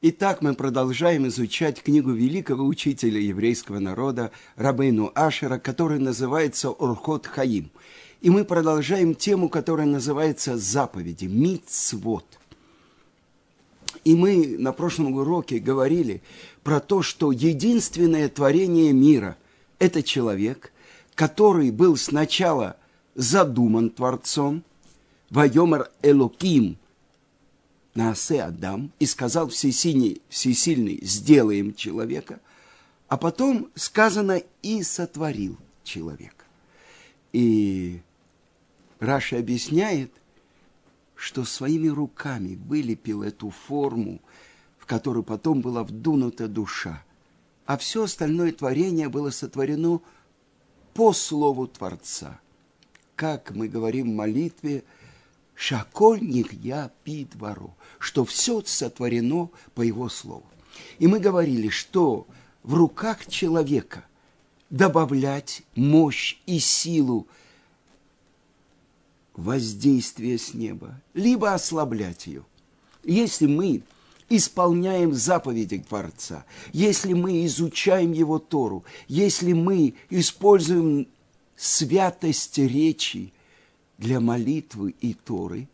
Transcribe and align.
Итак, 0.00 0.42
мы 0.42 0.54
продолжаем 0.54 1.26
изучать 1.26 1.82
книгу 1.82 2.12
великого 2.12 2.64
учителя 2.64 3.18
еврейского 3.18 3.80
народа 3.80 4.30
Рабейну 4.54 5.10
Ашера, 5.12 5.58
которая 5.58 5.98
называется 5.98 6.70
Урхот 6.70 7.26
Хаим. 7.26 7.72
И 8.20 8.30
мы 8.30 8.44
продолжаем 8.44 9.16
тему, 9.16 9.48
которая 9.48 9.88
называется 9.88 10.56
заповеди, 10.56 11.24
мицвод. 11.24 12.24
И 14.04 14.14
мы 14.14 14.54
на 14.56 14.72
прошлом 14.72 15.14
уроке 15.14 15.58
говорили 15.58 16.22
про 16.62 16.78
то, 16.78 17.02
что 17.02 17.32
единственное 17.32 18.28
творение 18.28 18.92
мира– 18.92 19.36
это 19.80 20.04
человек, 20.04 20.72
который 21.16 21.72
был 21.72 21.96
сначала 21.96 22.76
задуман 23.16 23.90
Творцом, 23.90 24.62
Вайомар 25.28 25.90
Элоким– 26.02 26.76
Наасе 27.98 28.42
Адам, 28.42 28.92
и 29.00 29.06
сказал 29.06 29.48
всесильный, 29.48 30.22
всесильный, 30.28 31.00
сделаем 31.02 31.74
человека, 31.74 32.38
а 33.08 33.16
потом 33.16 33.70
сказано 33.74 34.40
и 34.62 34.84
сотворил 34.84 35.58
человека. 35.82 36.44
И 37.32 38.00
Раша 39.00 39.38
объясняет, 39.38 40.12
что 41.16 41.44
своими 41.44 41.88
руками 41.88 42.54
вылепил 42.68 43.24
эту 43.24 43.50
форму, 43.50 44.20
в 44.78 44.86
которую 44.86 45.24
потом 45.24 45.60
была 45.60 45.82
вдунута 45.82 46.46
душа, 46.46 47.02
а 47.66 47.76
все 47.76 48.04
остальное 48.04 48.52
творение 48.52 49.08
было 49.08 49.30
сотворено 49.30 50.00
по 50.94 51.12
слову 51.12 51.66
Творца. 51.66 52.38
Как 53.16 53.50
мы 53.50 53.66
говорим 53.66 54.12
в 54.12 54.14
молитве– 54.14 54.84
Шакольник 55.58 56.52
я 56.52 56.92
пит 57.02 57.34
вору, 57.34 57.74
что 57.98 58.24
все 58.24 58.62
сотворено 58.64 59.50
по 59.74 59.82
его 59.82 60.08
слову. 60.08 60.46
И 61.00 61.08
мы 61.08 61.18
говорили, 61.18 61.68
что 61.68 62.28
в 62.62 62.74
руках 62.74 63.26
человека 63.26 64.04
добавлять 64.70 65.62
мощь 65.74 66.36
и 66.46 66.60
силу 66.60 67.26
воздействия 69.34 70.38
с 70.38 70.54
неба, 70.54 71.00
либо 71.12 71.52
ослаблять 71.52 72.28
ее. 72.28 72.44
Если 73.02 73.46
мы 73.46 73.82
исполняем 74.28 75.12
заповеди 75.12 75.78
Творца, 75.80 76.44
если 76.72 77.14
мы 77.14 77.44
изучаем 77.46 78.12
Его 78.12 78.38
Тору, 78.38 78.84
если 79.08 79.54
мы 79.54 79.94
используем 80.08 81.08
святость 81.56 82.58
речи, 82.58 83.32
для 83.98 84.20
молитвы 84.20 84.94
и 85.00 85.12
Торы, 85.12 85.68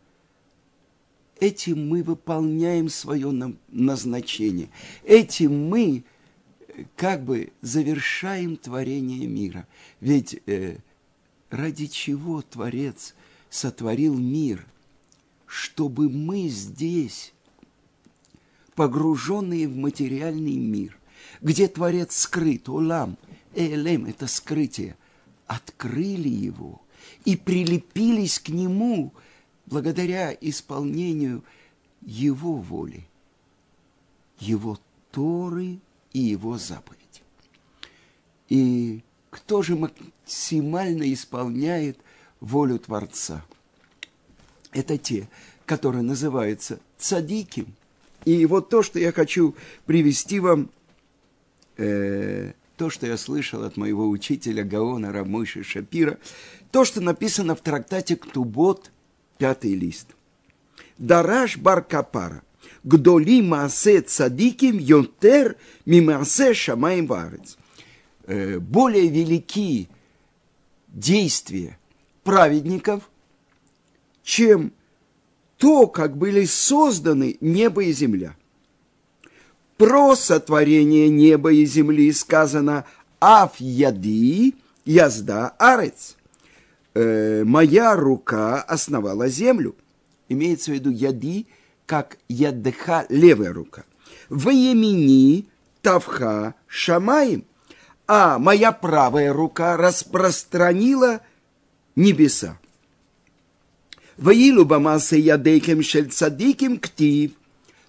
этим 1.39 1.87
мы 1.87 2.03
выполняем 2.03 2.89
свое 2.89 3.31
назначение. 3.69 4.69
Этим 5.03 5.69
мы 5.69 6.03
как 6.95 7.23
бы 7.23 7.53
завершаем 7.61 8.57
творение 8.57 9.27
мира. 9.27 9.67
Ведь 10.01 10.41
э, 10.47 10.77
ради 11.49 11.85
чего 11.85 12.41
Творец 12.41 13.15
сотворил 13.49 14.17
мир? 14.17 14.65
Чтобы 15.45 16.09
мы 16.09 16.49
здесь, 16.49 17.31
погруженные 18.73 19.67
в 19.67 19.77
материальный 19.77 20.55
мир, 20.55 20.97
где 21.41 21.67
Творец 21.67 22.15
скрыт, 22.15 22.67
Олам, 22.67 23.17
Элем– 23.53 24.05
это 24.07 24.27
скрытие, 24.27 24.97
открыли 25.45 26.27
его– 26.27 26.81
и 27.25 27.35
прилепились 27.35 28.39
к 28.39 28.49
Нему 28.49 29.13
благодаря 29.65 30.35
исполнению 30.39 31.43
Его 32.01 32.53
воли, 32.53 33.07
Его 34.39 34.79
Торы 35.11 35.79
и 36.13 36.19
Его 36.19 36.57
заповеди. 36.57 37.01
И 38.49 39.01
кто 39.29 39.61
же 39.61 39.75
максимально 39.75 41.11
исполняет 41.13 41.97
волю 42.39 42.79
Творца? 42.79 43.43
Это 44.71 44.97
те, 44.97 45.27
которые 45.65 46.03
называются 46.03 46.79
цадиким. 46.97 47.73
И 48.25 48.45
вот 48.45 48.69
то, 48.69 48.83
что 48.83 48.99
я 48.99 49.11
хочу 49.11 49.55
привести 49.85 50.39
вам, 50.39 50.69
э, 51.77 52.53
то, 52.77 52.89
что 52.89 53.07
я 53.07 53.17
слышал 53.17 53.63
от 53.63 53.77
моего 53.77 54.09
учителя 54.09 54.63
Гаона 54.63 55.11
Рамыши 55.11 55.63
Шапира, 55.63 56.17
то, 56.75 56.83
что 56.83 56.99
написано 56.99 57.55
в 57.55 57.61
трактате 57.61 58.17
Ктубот, 58.17 58.91
пятый 59.37 59.75
лист. 59.75 60.07
Дараш 60.97 61.55
бар 61.55 61.81
капара, 61.81 62.43
гдоли 62.83 63.41
маасе 63.41 64.01
цадиким 64.01 64.77
йонтер 64.77 65.55
мимаасе 65.85 66.53
шамаем 66.53 67.07
варец. 67.07 67.57
Э, 68.27 68.59
более 68.59 69.07
велики 69.07 69.87
действия 70.89 71.79
праведников, 72.25 73.09
чем 74.21 74.73
то, 75.57 75.87
как 75.87 76.17
были 76.17 76.43
созданы 76.43 77.37
небо 77.39 77.85
и 77.85 77.93
земля. 77.93 78.35
Про 79.77 80.17
сотворение 80.17 81.07
неба 81.07 81.53
и 81.53 81.65
земли 81.65 82.11
сказано 82.11 82.83
«Аф 83.21 83.61
яди 83.61 84.55
язда 84.83 85.55
арец» 85.57 86.17
э, 86.95 87.43
моя 87.43 87.95
рука 87.95 88.61
основала 88.61 89.27
землю. 89.27 89.75
Имеется 90.29 90.71
в 90.71 90.73
виду 90.73 90.89
яди, 90.89 91.45
как 91.85 92.17
ядыха 92.27 93.05
левая 93.09 93.53
рука. 93.53 93.83
В 94.29 94.49
емени 94.49 95.45
тавха 95.83 96.55
шамаем, 96.67 97.43
а 98.07 98.39
моя 98.39 98.71
правая 98.71 99.31
рука 99.33 99.77
распространила 99.77 101.21
небеса. 101.95 102.57
Ваилу 104.17 104.65
бамаса 104.65 105.17
ядейкем 105.17 105.83
шель 105.83 106.09
цадиким 106.09 106.79
ктив. 106.79 107.31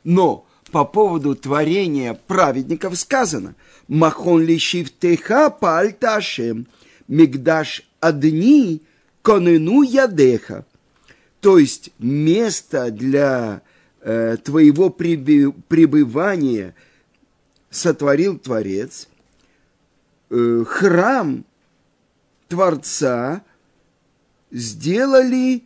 Но 0.05 0.47
по 0.73 0.85
поводу 0.85 1.35
творения 1.35 2.13
праведников 2.27 2.99
сказано, 2.99 3.55
махон 3.89 4.43
лишив 4.43 4.91
теха 4.91 5.49
пальта 5.49 6.17
ашем, 6.17 6.67
мигдаш 7.09 7.83
одни– 8.01 8.83
конену 9.27 9.83
ядеха, 9.83 10.65
то 11.41 11.59
есть 11.59 11.91
место 11.99 12.93
для 12.93 13.61
э, 14.01 14.37
твоего 14.37 14.89
пребывания 14.89 16.77
сотворил 17.69 18.39
Творец, 18.39 19.09
э, 20.31 20.65
храм 20.65 21.45
Творца 22.47 23.43
сделали, 24.53 25.65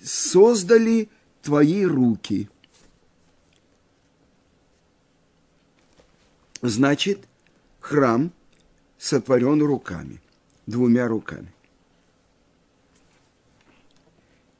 создали 0.00 1.08
твои 1.42 1.84
руки. 1.84 2.48
Значит, 6.62 7.26
храм 7.80 8.30
сотворен 8.96 9.60
руками, 9.60 10.20
двумя 10.66 11.08
руками. 11.08 11.55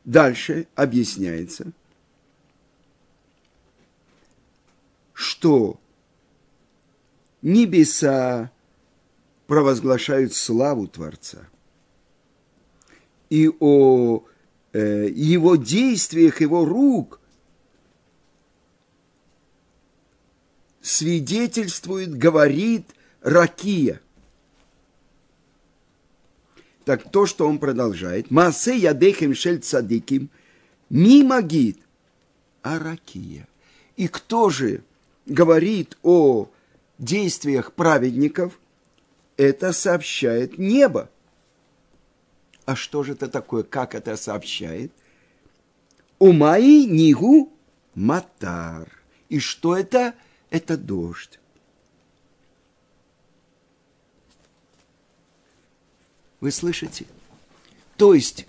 Дальше 0.06 0.69
объясняется, 0.77 1.72
что 5.12 5.81
небеса 7.43 8.53
провозглашают 9.49 10.33
славу 10.33 10.87
Творца. 10.87 11.49
И 13.31 13.50
о 13.59 14.25
э, 14.72 15.09
его 15.11 15.56
действиях, 15.56 16.41
его 16.41 16.65
рук 16.65 17.21
свидетельствует, 20.81 22.17
говорит 22.17 22.87
Ракия– 23.23 24.00
так 26.87 27.11
то, 27.11 27.27
что 27.27 27.49
он 27.49 27.59
продолжает, 27.59 28.31
Масе 28.31 28.79
ядехем 28.79 29.35
шель 29.35 29.59
цадиким, 29.59 30.31
мимо 30.88 31.43
гид, 31.43 31.81
аракия. 32.62 33.49
И 33.97 34.06
кто 34.06 34.50
же 34.50 34.85
говорит 35.27 35.99
о 36.05 36.49
действиях 36.99 37.73
праведников, 37.73 38.61
это 39.37 39.73
сообщает 39.73 40.59
небо. 40.59 41.11
А 42.67 42.77
что 42.77 43.03
же 43.03 43.15
это 43.15 43.27
такое? 43.27 43.65
Как 43.65 43.97
это 43.97 44.17
сообщает? 44.17 44.93
Умаи 46.21 46.85
нигу 46.85 47.53
матар. 47.97 48.88
И 49.29 49.41
что 49.41 49.77
это? 49.77 50.15
Это 50.50 50.77
дождь. 50.77 51.41
Вы 56.41 56.50
слышите? 56.50 57.06
То 57.97 58.15
есть, 58.15 58.47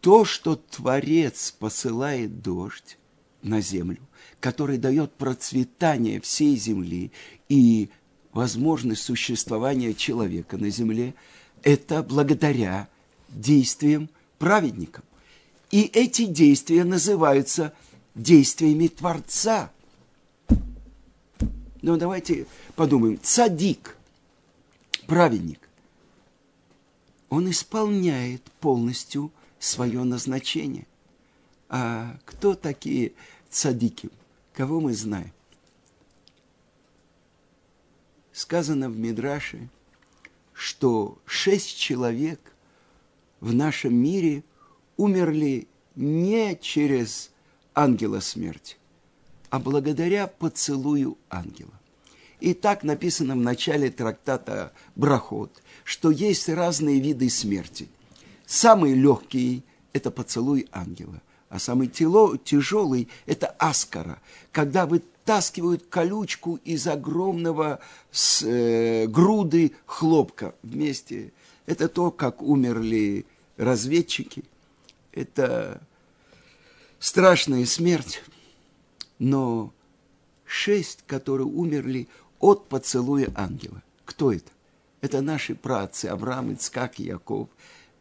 то, 0.00 0.24
что 0.24 0.56
Творец 0.56 1.54
посылает 1.58 2.42
дождь, 2.42 2.98
на 3.42 3.60
землю, 3.60 4.00
который 4.40 4.78
дает 4.78 5.12
процветание 5.12 6.20
всей 6.20 6.56
земли 6.56 7.12
и 7.48 7.88
возможность 8.32 9.02
существования 9.02 9.94
человека 9.94 10.58
на 10.58 10.70
земле, 10.70 11.14
это 11.62 12.02
благодаря 12.02 12.88
действиям 13.28 14.08
праведников. 14.38 15.04
И 15.70 15.82
эти 15.82 16.24
действия 16.24 16.84
называются 16.84 17.72
действиями 18.14 18.88
Творца. 18.88 19.70
Но 21.82 21.96
давайте 21.96 22.46
подумаем. 22.74 23.18
Цадик, 23.22 23.96
праведник, 25.08 25.70
он 27.30 27.50
исполняет 27.50 28.42
полностью 28.60 29.32
свое 29.58 30.04
назначение. 30.04 30.86
А 31.70 32.18
кто 32.26 32.54
такие 32.54 33.12
цадики? 33.50 34.10
Кого 34.52 34.80
мы 34.80 34.92
знаем? 34.92 35.32
Сказано 38.32 38.90
в 38.90 38.98
Мидраше, 38.98 39.70
что 40.52 41.18
шесть 41.24 41.76
человек 41.78 42.52
в 43.40 43.54
нашем 43.54 43.94
мире 43.94 44.44
умерли 44.98 45.68
не 45.96 46.54
через 46.60 47.30
ангела 47.74 48.20
смерти, 48.20 48.76
а 49.48 49.58
благодаря 49.58 50.26
поцелую 50.26 51.16
ангела. 51.30 51.77
И 52.40 52.54
так 52.54 52.84
написано 52.84 53.34
в 53.34 53.38
начале 53.38 53.90
трактата 53.90 54.72
Брахот, 54.94 55.62
что 55.84 56.10
есть 56.10 56.48
разные 56.48 57.00
виды 57.00 57.28
смерти. 57.30 57.88
Самый 58.46 58.94
легкий– 58.94 59.64
это 59.92 60.10
поцелуй 60.10 60.68
ангела, 60.70 61.20
а 61.48 61.58
самый 61.58 61.88
тяжелый– 61.88 63.08
это 63.26 63.48
аскара, 63.58 64.20
когда 64.52 64.86
вытаскивают 64.86 65.86
колючку 65.88 66.60
из 66.64 66.86
огромного 66.86 67.80
с, 68.12 68.42
э, 68.42 69.06
груды 69.06 69.72
хлопка 69.86 70.54
вместе. 70.62 71.32
Это 71.66 71.88
то, 71.88 72.10
как 72.10 72.40
умерли 72.40 73.26
разведчики. 73.56 74.44
Это 75.12 75.82
страшная 77.00 77.66
смерть. 77.66 78.22
Но 79.18 79.72
шесть, 80.46 81.04
которые 81.06 81.46
умерли 81.46 82.08
от 82.40 82.68
поцелуя 82.68 83.30
ангела. 83.34 83.82
Кто 84.04 84.32
это? 84.32 84.50
Это 85.00 85.20
наши 85.20 85.54
праотцы 85.54 86.06
Авраам, 86.06 86.52
Ицкак 86.52 86.98
и 87.00 87.04
Яков. 87.04 87.48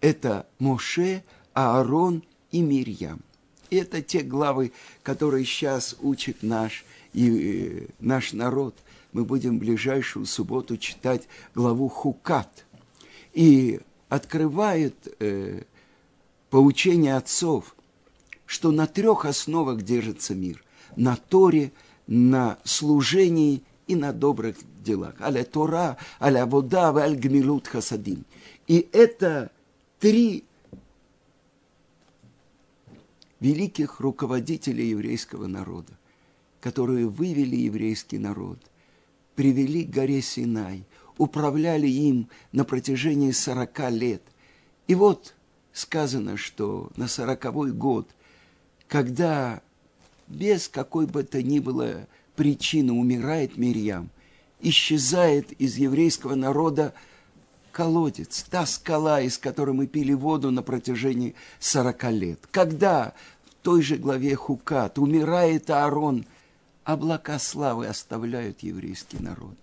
Это 0.02 0.48
Моше, 0.60 1.24
Аарон 1.54 2.24
и 2.52 2.62
Мирьям. 2.62 3.22
Это 3.70 4.02
те 4.02 4.22
главы, 4.22 4.72
которые 5.04 5.46
сейчас 5.46 5.96
учит 6.02 6.42
наш, 6.42 6.86
и, 7.14 7.28
э, 7.28 7.88
наш 8.00 8.34
народ. 8.34 8.76
Мы 9.12 9.26
будем 9.26 9.58
в 9.58 9.60
ближайшую 9.60 10.26
субботу 10.26 10.78
читать 10.78 11.28
главу 11.54 11.90
Хукат. 11.90 12.66
И 13.34 13.82
открывает 14.10 14.96
э, 15.20 15.64
поучение 16.50 17.16
отцов, 17.16 17.76
что 18.46 18.72
на 18.72 18.88
трех 18.88 19.26
основах 19.26 19.82
держится 19.82 20.34
мир. 20.34 20.64
На 20.96 21.18
Торе, 21.18 21.72
на 22.08 22.58
служении 22.64 23.62
и 23.88 23.96
на 23.96 24.14
добрых 24.14 24.58
делах. 24.84 25.16
Аля 25.22 25.44
Тора, 25.44 25.98
аля 26.22 26.46
вода, 26.46 26.96
аль 26.96 27.16
гмилут 27.16 27.68
хасадим. 27.68 28.26
И 28.68 28.88
это 28.92 29.52
три 30.00 30.44
великих 33.40 34.00
руководителей 34.00 34.90
еврейского 34.90 35.48
народа, 35.48 35.94
которые 36.60 37.08
вывели 37.08 37.56
еврейский 37.56 38.18
народ, 38.18 38.60
привели 39.36 39.84
к 39.84 39.90
горе 39.90 40.22
Синай, 40.22 40.84
управляли 41.18 41.88
им 41.88 42.30
на 42.52 42.66
протяжении 42.66 43.32
сорока 43.32 43.90
лет. 43.90 44.22
И 44.88 44.96
вот 44.96 45.36
сказано, 45.74 46.38
что 46.38 46.92
на 46.96 47.08
сороковой 47.08 47.72
год, 47.72 48.10
когда 48.88 49.62
без 50.28 50.68
какой 50.68 51.06
бы 51.06 51.24
то 51.24 51.42
ни 51.42 51.60
было 51.60 52.08
причина 52.38 52.94
умирает 52.94 53.58
Мирьям, 53.58 54.10
исчезает 54.62 55.52
из 55.54 55.76
еврейского 55.76 56.36
народа 56.36 56.94
колодец, 57.74 58.46
та 58.50 58.66
скала, 58.66 59.20
из 59.22 59.38
которой 59.38 59.72
мы 59.72 59.88
пили 59.88 60.14
воду 60.14 60.52
на 60.52 60.62
протяжении 60.62 61.36
сорока 61.60 62.12
лет. 62.12 62.40
Когда 62.52 63.14
в 63.46 63.64
той 63.64 63.82
же 63.82 63.98
главе 63.98 64.36
Хукат 64.36 65.00
умирает 65.00 65.70
Аарон, 65.70 66.26
облака 66.86 67.40
славы 67.40 67.88
оставляют 67.88 68.62
еврейский 68.62 69.18
народ. 69.20 69.56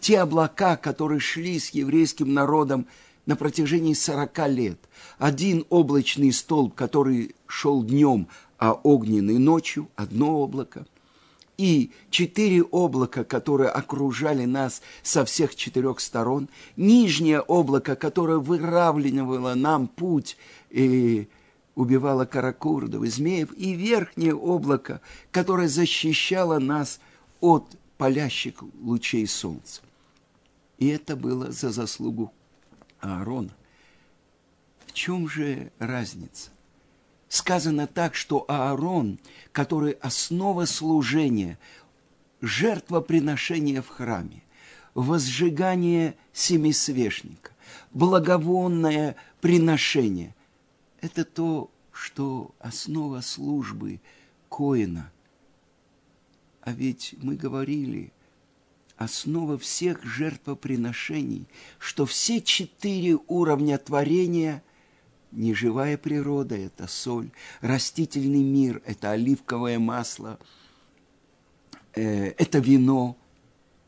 Те 0.00 0.20
облака, 0.20 0.76
которые 0.76 1.20
шли 1.20 1.58
с 1.58 1.70
еврейским 1.70 2.32
народом 2.32 2.86
на 3.26 3.36
протяжении 3.36 3.94
сорока 3.94 4.48
лет. 4.48 4.78
Один 5.18 5.66
облачный 5.68 6.32
столб, 6.32 6.74
который 6.74 7.34
шел 7.46 7.82
днем, 7.82 8.26
а 8.58 8.72
огненный 8.72 9.38
ночью, 9.38 9.88
одно 9.96 10.40
облако 10.40 10.86
и 11.62 11.92
четыре 12.10 12.64
облака, 12.64 13.22
которые 13.22 13.70
окружали 13.70 14.46
нас 14.46 14.82
со 15.04 15.24
всех 15.24 15.54
четырех 15.54 16.00
сторон, 16.00 16.48
нижнее 16.76 17.40
облако, 17.40 17.94
которое 17.94 18.38
выравнивало 18.38 19.54
нам 19.54 19.86
путь 19.86 20.36
и 20.70 21.28
убивало 21.76 22.24
каракурдов 22.24 23.04
и 23.04 23.06
змеев, 23.06 23.52
и 23.56 23.74
верхнее 23.74 24.34
облако, 24.34 25.00
которое 25.30 25.68
защищало 25.68 26.58
нас 26.58 26.98
от 27.40 27.64
палящих 27.96 28.64
лучей 28.80 29.28
солнца. 29.28 29.82
И 30.78 30.88
это 30.88 31.14
было 31.14 31.52
за 31.52 31.70
заслугу 31.70 32.32
Аарона. 32.98 33.54
В 34.86 34.92
чем 34.94 35.28
же 35.28 35.70
разница? 35.78 36.50
Сказано 37.32 37.86
так, 37.86 38.14
что 38.14 38.44
Аарон, 38.46 39.18
который 39.52 39.92
основа 39.92 40.66
служения, 40.66 41.58
жертвоприношение 42.42 43.80
в 43.80 43.88
храме, 43.88 44.42
возжигание 44.92 46.14
семисвешника, 46.34 47.52
благовонное 47.92 49.16
приношение– 49.40 50.34
это 51.00 51.24
то, 51.24 51.70
что 51.90 52.54
основа 52.58 53.22
службы 53.22 54.02
Коина. 54.50 55.10
А 56.60 56.72
ведь 56.72 57.14
мы 57.22 57.36
говорили, 57.36 58.12
основа 58.98 59.56
всех 59.56 60.04
жертвоприношений, 60.04 61.46
что 61.78 62.04
все 62.04 62.42
четыре 62.42 63.16
уровня 63.26 63.78
творения– 63.78 64.62
неживая 65.32 65.96
природа– 65.96 66.56
это 66.56 66.86
соль, 66.86 67.30
растительный 67.60 68.42
мир– 68.42 68.82
это 68.86 69.10
оливковое 69.10 69.78
масло, 69.78 70.38
э, 71.94 72.28
это 72.38 72.58
вино, 72.58 73.16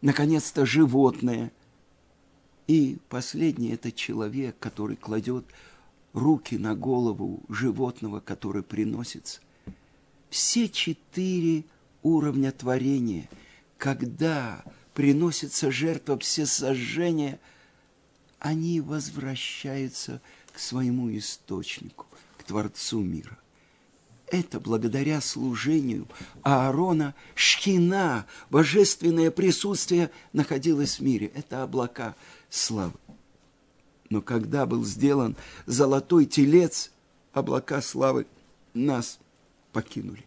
наконец-то 0.01 0.67
животное. 0.67 1.53
И 2.67 2.99
последнее– 3.09 3.73
это 3.75 3.93
человек, 3.93 4.57
который 4.59 4.97
кладет 4.97 5.45
руки 6.15 6.57
на 6.57 6.75
голову 6.75 7.43
животного, 7.49 8.21
который 8.21 8.63
приносится. 8.63 9.41
Все 10.31 10.69
четыре 10.69 11.65
уровня 12.03 12.53
творения, 12.53 13.29
когда 13.79 14.65
приносится 14.95 15.71
жертва 15.71 16.19
всесожжения, 16.19 17.39
они 18.39 18.81
возвращаются 18.81 20.21
к 20.44 20.44
своему 20.59 21.17
источнику, 21.17 22.07
к 22.39 22.45
Творцу 22.45 23.01
мира. 23.01 23.39
Это 24.29 24.59
благодаря 24.59 25.21
служению 25.21 26.09
Аарона 26.43 27.15
Шхина, 27.35 28.27
божественное 28.51 29.31
присутствие 29.31 30.11
находилось 30.33 30.99
в 30.99 31.03
мире. 31.03 31.31
Это 31.35 31.63
облака 31.63 32.17
славы. 32.49 32.99
Но 34.11 34.23
когда 34.23 34.67
был 34.67 34.85
сделан 34.85 35.37
золотой 35.67 36.27
телец, 36.27 36.91
облака 37.33 37.83
славы 37.83 38.27
нас 38.73 39.19
покинули. 39.73 40.25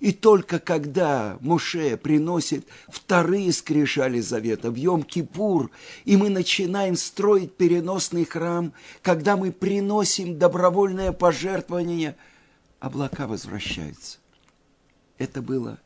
И 0.00 0.12
только 0.12 0.58
когда 0.58 1.38
Моше 1.40 1.96
приносит 1.96 2.66
вторые 2.88 3.52
скрижали 3.52 4.20
завета 4.20 4.70
в 4.70 4.74
Йом-Кипур, 4.74 5.70
и 6.04 6.16
мы 6.16 6.30
начинаем 6.30 6.96
строить 6.96 7.54
переносный 7.56 8.24
храм, 8.24 8.72
когда 9.02 9.36
мы 9.36 9.52
приносим 9.52 10.38
добровольное 10.38 11.12
пожертвование, 11.12 12.16
облака 12.80 13.26
возвращаются. 13.26 14.18
Это 15.18 15.42
было 15.42 15.78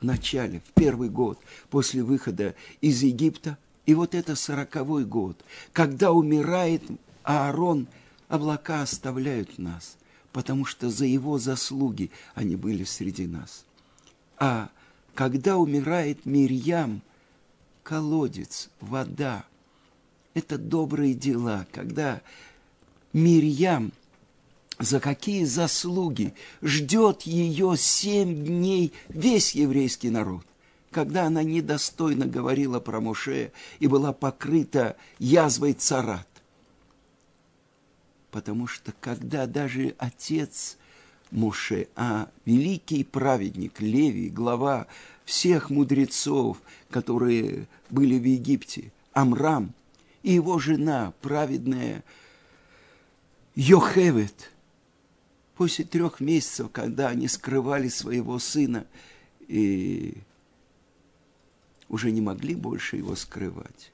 в 0.00 0.04
начале, 0.04 0.60
в 0.60 0.72
первый 0.72 1.08
год 1.08 1.38
после 1.70 2.02
выхода 2.02 2.54
из 2.80 3.02
Египта. 3.02 3.56
И 3.86 3.94
вот 3.94 4.14
это 4.14 4.36
сороковой 4.36 5.04
год, 5.04 5.42
когда 5.72 6.12
умирает 6.12 6.82
Аарон, 7.24 7.88
облака 8.28 8.82
оставляют 8.82 9.58
нас– 9.58 9.96
потому 10.32 10.64
что 10.64 10.90
за 10.90 11.04
его 11.04 11.38
заслуги 11.38 12.10
они 12.34 12.56
были 12.56 12.84
среди 12.84 13.26
нас. 13.26 13.64
А 14.38 14.70
когда 15.14 15.56
умирает 15.56 16.24
Мирьям, 16.26 17.02
колодец, 17.82 18.70
вода, 18.80 19.44
это 20.34 20.58
добрые 20.58 21.14
дела, 21.14 21.66
когда 21.72 22.22
Мирьям 23.12 23.92
за 24.78 25.00
какие 25.00 25.44
заслуги 25.44 26.34
ждет 26.62 27.22
ее 27.22 27.76
семь 27.76 28.44
дней 28.44 28.92
весь 29.08 29.54
еврейский 29.54 30.10
народ 30.10 30.44
когда 30.92 31.24
она 31.24 31.42
недостойно 31.42 32.26
говорила 32.26 32.78
про 32.78 33.00
Моше 33.00 33.50
и 33.80 33.88
была 33.88 34.12
покрыта 34.12 34.96
язвой 35.18 35.72
царат. 35.72 36.28
Потому 38.32 38.66
что 38.66 38.92
когда 38.98 39.46
даже 39.46 39.94
отец 39.98 40.78
Моше, 41.30 41.88
а 41.94 42.30
великий 42.46 43.04
праведник 43.04 43.80
Левий, 43.80 44.30
глава 44.30 44.86
всех 45.26 45.68
мудрецов, 45.68 46.60
которые 46.90 47.68
были 47.90 48.18
в 48.18 48.24
Египте, 48.24 48.90
Амрам, 49.12 49.74
и 50.22 50.32
его 50.32 50.58
жена, 50.58 51.12
праведная 51.20 52.02
Йохевет, 53.54 54.50
после 55.54 55.84
трех 55.84 56.20
месяцев, 56.20 56.70
когда 56.72 57.08
они 57.08 57.28
скрывали 57.28 57.88
своего 57.88 58.38
сына, 58.38 58.86
и 59.46 60.16
уже 61.90 62.10
не 62.10 62.22
могли 62.22 62.54
больше 62.54 62.96
его 62.96 63.14
скрывать. 63.14 63.92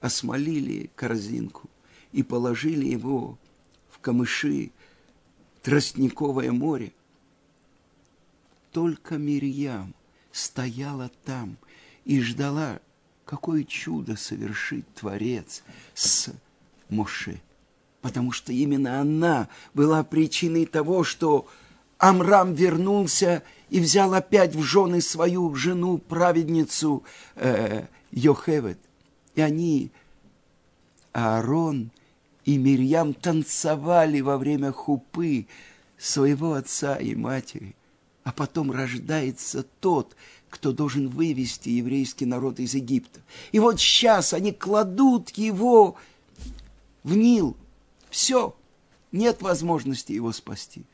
Осмолили 0.00 0.88
корзинку 0.94 1.68
и 2.12 2.22
положили 2.22 2.86
его 2.86 3.36
камыши, 4.06 4.70
тростниковое 5.62 6.52
море. 6.52 6.92
Только 8.70 9.18
Мирьям 9.18 9.94
стояла 10.30 11.10
там 11.24 11.56
и 12.04 12.20
ждала, 12.20 12.78
какое 13.24 13.64
чудо 13.64 14.14
совершит 14.14 14.86
Творец 14.94 15.64
с 15.94 16.32
Моше. 16.88 17.40
Потому 18.00 18.30
что 18.30 18.52
именно 18.52 19.00
она 19.00 19.48
была 19.74 20.04
причиной 20.04 20.66
того, 20.66 21.02
что 21.02 21.48
Амрам 21.98 22.54
вернулся 22.54 23.42
и 23.70 23.80
взял 23.80 24.14
опять 24.14 24.54
в 24.54 24.62
жены 24.62 25.00
свою 25.00 25.52
жену, 25.56 25.98
праведницу 25.98 27.02
э, 27.34 27.86
Йохевет. 28.12 28.78
И 29.34 29.40
они, 29.40 29.90
Аарон 31.12 31.90
и 32.46 32.56
Мирьям, 32.56 33.12
танцевали 33.12 34.20
во 34.20 34.38
время 34.38 34.72
хупы 34.72 35.48
своего 35.98 36.54
отца 36.54 36.96
и 36.96 37.14
матери. 37.14 37.74
А 38.22 38.32
потом 38.32 38.70
рождается 38.70 39.64
тот, 39.80 40.16
кто 40.48 40.72
должен 40.72 41.08
вывести 41.08 41.68
еврейский 41.68 42.24
народ 42.24 42.60
из 42.60 42.74
Египта. 42.74 43.20
И 43.52 43.58
вот 43.58 43.80
сейчас 43.80 44.32
они 44.32 44.52
кладут 44.52 45.30
его 45.30 45.96
в 47.02 47.16
Нил. 47.16 47.56
Все, 48.10 48.56
нет 49.12 49.42
возможности 49.42 50.12
его 50.12 50.32
спасти. 50.32 50.84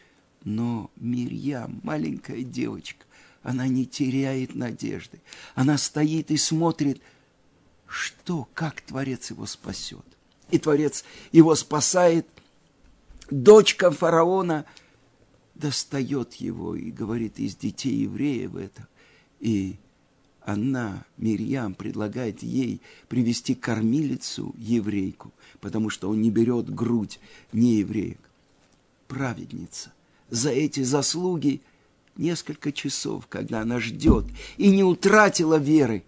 Но 0.44 0.90
Мирьям, 0.96 1.80
маленькая 1.82 2.42
девочка, 2.42 3.04
она 3.42 3.68
не 3.68 3.84
теряет 3.84 4.54
надежды. 4.54 5.20
Она 5.54 5.76
стоит 5.76 6.30
и 6.30 6.38
смотрит, 6.38 7.02
что, 7.86 8.48
как 8.54 8.80
Творец 8.80 9.30
его 9.30 9.44
спасет. 9.44 10.04
И 10.52 10.58
Творец 10.58 11.04
его 11.32 11.56
спасает. 11.56 12.28
Дочка 13.30 13.90
фараона 13.90 14.64
достает 15.54 16.34
его 16.34 16.76
и 16.76 16.92
говорит 16.92 17.40
из 17.40 17.56
детей 17.56 18.02
евреев 18.02 18.54
это. 18.54 18.86
И 19.40 19.76
она, 20.42 21.04
Мирьям, 21.16 21.74
предлагает 21.74 22.44
ей 22.44 22.80
привести 23.08 23.56
кормилицу 23.56 24.54
еврейку, 24.56 25.32
потому 25.60 25.90
что 25.90 26.08
он 26.08 26.20
не 26.20 26.30
берет 26.30 26.72
грудь 26.72 27.18
не 27.52 27.78
евреек. 27.78 28.20
Праведница– 29.08 29.92
за 30.32 30.50
эти 30.50 30.82
заслуги 30.82 31.60
несколько 32.16 32.72
часов, 32.72 33.26
когда 33.28 33.60
она 33.60 33.78
ждет 33.80 34.24
и 34.56 34.70
не 34.70 34.82
утратила 34.82 35.56
веры 35.56 36.04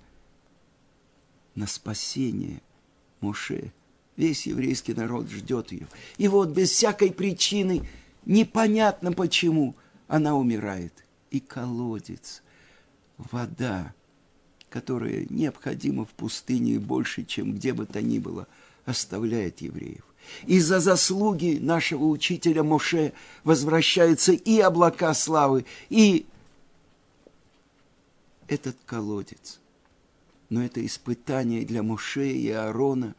на 1.55 1.67
спасение 1.67 2.63
Моше. 3.21 3.71
Весь 4.17 4.47
еврейский 4.47 4.95
народ 4.95 5.29
ждет 5.29 5.73
ее. 5.73 5.89
И 6.19 6.29
вот 6.29 6.51
без 6.51 6.71
всякой 6.71 7.11
причины, 7.11 7.89
непонятно 8.25 9.13
почему, 9.13 9.75
она 10.07 10.37
умирает. 10.37 10.93
И 11.31 11.41
колодец, 11.41 12.43
вода, 13.19 13.93
которая 14.71 15.27
необходима 15.31 16.05
в 16.05 16.11
пустыне 16.11 16.79
больше, 16.79 17.25
чем 17.25 17.55
где 17.55 17.73
бы 17.73 17.87
то 17.87 18.01
ни 18.03 18.19
было, 18.19 18.47
оставляет 18.85 19.61
евреев. 19.61 20.05
Из-за 20.47 20.81
заслуги 20.81 21.59
нашего 21.61 22.05
учителя 22.05 22.63
Моше 22.63 23.13
возвращаются 23.43 24.33
и 24.33 24.59
облака 24.61 25.13
славы, 25.13 25.65
и 25.91 26.27
этот 28.49 28.77
колодец. 28.87 29.61
Но 30.51 30.65
это 30.65 30.85
испытание 30.85 31.65
для 31.65 31.83
Моше 31.83 32.31
и 32.31 32.51
Аарона, 32.51 33.15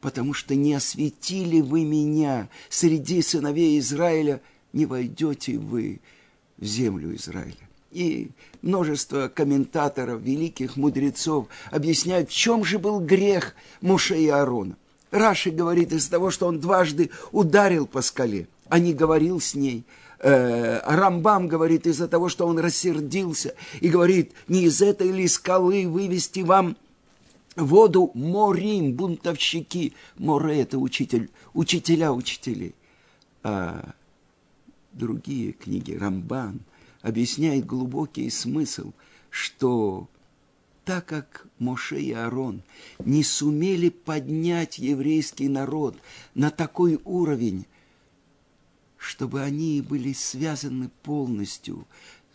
потому 0.00 0.34
что 0.34 0.54
не 0.54 0.74
осветили 0.74 1.60
вы 1.60 1.84
меня 1.84 2.48
среди 2.68 3.22
сыновей 3.22 3.78
Израиля, 3.78 4.40
не 4.72 4.86
войдете 4.86 5.58
вы 5.58 6.00
в 6.58 6.64
землю 6.64 7.14
Израиля. 7.16 7.56
И 7.92 8.28
множество 8.62 9.28
комментаторов, 9.28 10.20
великих 10.20 10.76
мудрецов 10.76 11.46
объясняют, 11.70 12.30
в 12.30 12.34
чем 12.34 12.64
же 12.64 12.78
был 12.78 13.00
грех 13.00 13.54
Моше 13.80 14.20
и 14.20 14.28
Аарона. 14.28 14.76
Раши 15.10 15.50
говорит 15.50 15.92
из 15.92 16.08
того, 16.08 16.30
что 16.30 16.46
он 16.46 16.60
дважды 16.60 17.10
ударил 17.32 17.86
по 17.86 18.02
скале, 18.02 18.48
а 18.68 18.78
не 18.78 18.92
говорил 18.92 19.40
с 19.40 19.54
ней. 19.54 19.84
Э, 20.18 20.80
Рамбам 20.84 21.46
говорит 21.48 21.86
из-за 21.86 22.08
того, 22.08 22.28
что 22.28 22.46
он 22.46 22.58
рассердился 22.58 23.54
и 23.80 23.88
говорит, 23.88 24.32
не 24.48 24.64
из 24.64 24.82
этой 24.82 25.10
ли 25.10 25.28
скалы 25.28 25.88
вывести 25.88 26.40
вам 26.40 26.76
воду 27.56 28.10
морим, 28.14 28.94
бунтовщики. 28.94 29.94
Море– 30.16 30.60
это 30.62 30.78
учитель, 30.78 31.30
учителя 31.54 32.12
учителей. 32.12 32.74
А 33.42 33.94
другие 34.92 35.52
книги, 35.52 35.92
Рамбан, 35.92 36.60
объясняет 37.02 37.66
глубокий 37.66 38.30
смысл, 38.30 38.92
что 39.30 40.08
так 40.84 41.06
как 41.06 41.46
Моше 41.58 42.00
и 42.00 42.12
Аарон 42.12 42.62
не 43.00 43.24
сумели 43.24 43.88
поднять 43.88 44.78
еврейский 44.78 45.48
народ 45.48 45.96
на 46.34 46.50
такой 46.50 47.00
уровень, 47.04 47.66
чтобы 48.96 49.42
они 49.42 49.82
были 49.82 50.12
связаны 50.12 50.90
полностью 51.02 51.86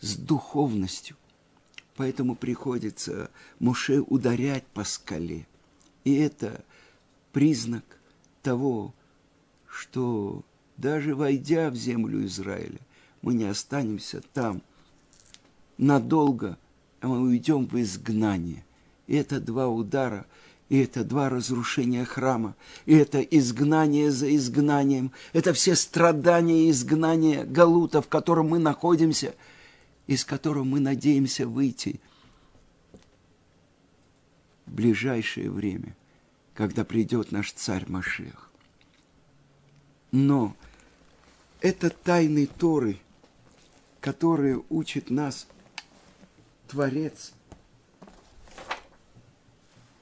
с 0.02 0.16
духовностью. 0.18 1.16
Поэтому 1.96 2.36
приходится 2.36 3.30
Моше 3.60 4.00
ударять 4.00 4.66
по 4.68 4.84
скале. 4.84 5.48
И 6.04 6.16
это 6.16 6.64
признак 7.32 7.84
того, 8.42 8.94
что 9.68 10.44
даже 10.78 11.16
войдя 11.16 11.70
в 11.70 11.76
землю 11.76 12.26
Израиля, 12.26 12.80
мы 13.22 13.34
не 13.34 13.46
останемся 13.46 14.22
там 14.34 14.62
надолго– 15.78 16.58
а 17.02 17.08
мы 17.08 17.20
уйдем 17.20 17.68
в 17.68 17.80
изгнание. 17.82 18.64
И 19.08 19.16
это 19.16 19.40
два 19.40 19.68
удара, 19.68 20.26
и 20.70 20.78
это 20.78 21.04
два 21.04 21.30
разрушения 21.30 22.06
храма, 22.06 22.56
и 22.86 22.96
это 22.96 23.20
изгнание 23.20 24.12
за 24.12 24.34
изгнанием, 24.36 25.12
это 25.34 25.52
все 25.52 25.76
страдания 25.76 26.68
и 26.68 26.72
изгнания 26.72 27.44
Галута, 27.44 28.02
в 28.02 28.08
котором 28.08 28.50
мы 28.50 28.60
находимся, 28.60 29.34
из 30.08 30.26
которого 30.26 30.64
мы 30.64 30.80
надеемся 30.80 31.48
выйти 31.48 32.00
в 34.66 34.74
ближайшее 34.74 35.50
время, 35.50 35.96
когда 36.54 36.84
придет 36.84 37.32
наш 37.32 37.52
царь 37.52 37.86
Машех. 37.88 38.50
Но 40.12 40.56
это 41.62 41.90
тайны 41.90 42.48
Торы, 42.48 42.98
которые 44.00 44.64
учат 44.70 45.10
нас– 45.10 45.48
Творец. 46.72 47.34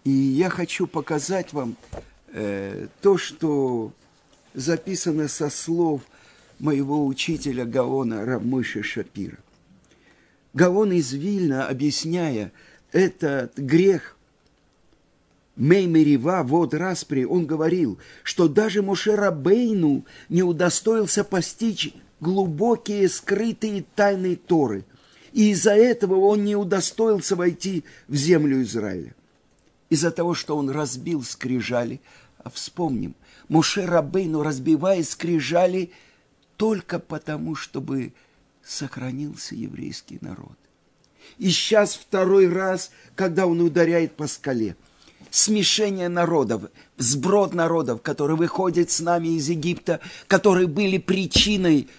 И 0.04 0.12
я 0.12 0.50
хочу 0.50 0.86
показать 0.86 1.52
вам 1.52 1.76
э, 2.28 2.88
то, 3.02 3.18
что 3.18 3.92
записано 4.54 5.28
со 5.28 5.50
слов 5.50 6.04
моего 6.60 7.06
учителя 7.08 7.66
Гаона 7.66 8.24
Рамыша 8.24 8.84
Шапира. 8.84 9.38
Гаон 10.54 10.92
из 10.94 11.14
Вильна, 11.14 11.68
объясняя 11.68 12.52
этот 12.92 13.58
грех 13.58 14.18
Меймерива, 15.56 16.44
вот 16.44 16.74
распри, 16.74 17.24
он 17.26 17.46
говорил, 17.46 18.00
что 18.24 18.48
даже 18.48 18.82
Моше 18.82 19.32
Бейну 19.32 20.06
не 20.30 20.44
удостоился 20.44 21.24
постичь 21.24 21.94
глубокие 22.20 23.08
скрытые 23.10 23.86
тайны 23.96 24.36
Торы– 24.36 24.86
И 25.32 25.52
из-за 25.52 25.74
этого 25.74 26.16
он 26.16 26.44
не 26.44 26.56
удостоился 26.56 27.36
войти 27.36 27.84
в 28.08 28.16
землю 28.16 28.62
Израиля. 28.64 29.16
Из-за 29.90 30.12
того, 30.12 30.34
что 30.34 30.58
он 30.58 30.70
разбил 30.70 31.24
скрижали, 31.24 32.02
а 32.38 32.50
вспомним, 32.50 33.16
Муше 33.48 33.86
Рабейну, 33.86 34.44
разбивая 34.44 35.04
скрижали, 35.04 35.92
только 36.58 37.00
потому, 37.00 37.56
чтобы 37.56 38.14
сохранился 38.70 39.56
еврейский 39.56 40.20
народ. 40.22 40.56
И 41.38 41.50
сейчас 41.50 41.96
второй 41.96 42.48
раз, 42.48 42.92
когда 43.16 43.48
он 43.48 43.62
ударяет 43.62 44.16
по 44.16 44.28
скале. 44.28 44.76
Смешение 45.32 46.08
народов, 46.08 46.64
сброд 46.98 47.54
народов, 47.54 48.02
которые 48.02 48.38
выходят 48.38 48.90
с 48.92 49.00
нами 49.00 49.30
из 49.30 49.50
Египта, 49.50 50.00
которые 50.28 50.68
были 50.68 50.98
причиной 50.98 51.90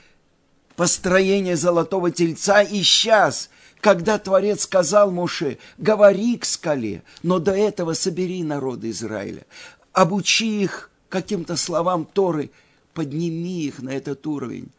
построения 0.76 1.56
золотого 1.56 2.10
тельца. 2.10 2.62
И 2.62 2.82
сейчас, 2.82 3.50
когда 3.80 4.18
Творец 4.18 4.62
сказал 4.62 5.10
Муше, 5.10 5.58
говори 5.76 6.38
к 6.38 6.44
скале, 6.44 7.02
но 7.22 7.38
до 7.38 7.52
этого 7.52 7.94
собери 7.94 8.42
народы 8.42 8.90
Израиля, 8.90 9.44
обучи 9.92 10.62
их 10.62 10.90
каким-то 11.08 11.56
словам 11.56 12.04
Торы, 12.04 12.50
подними 12.94 13.64
их 13.64 13.80
на 13.82 13.90
этот 13.90 14.26
уровень 14.26 14.70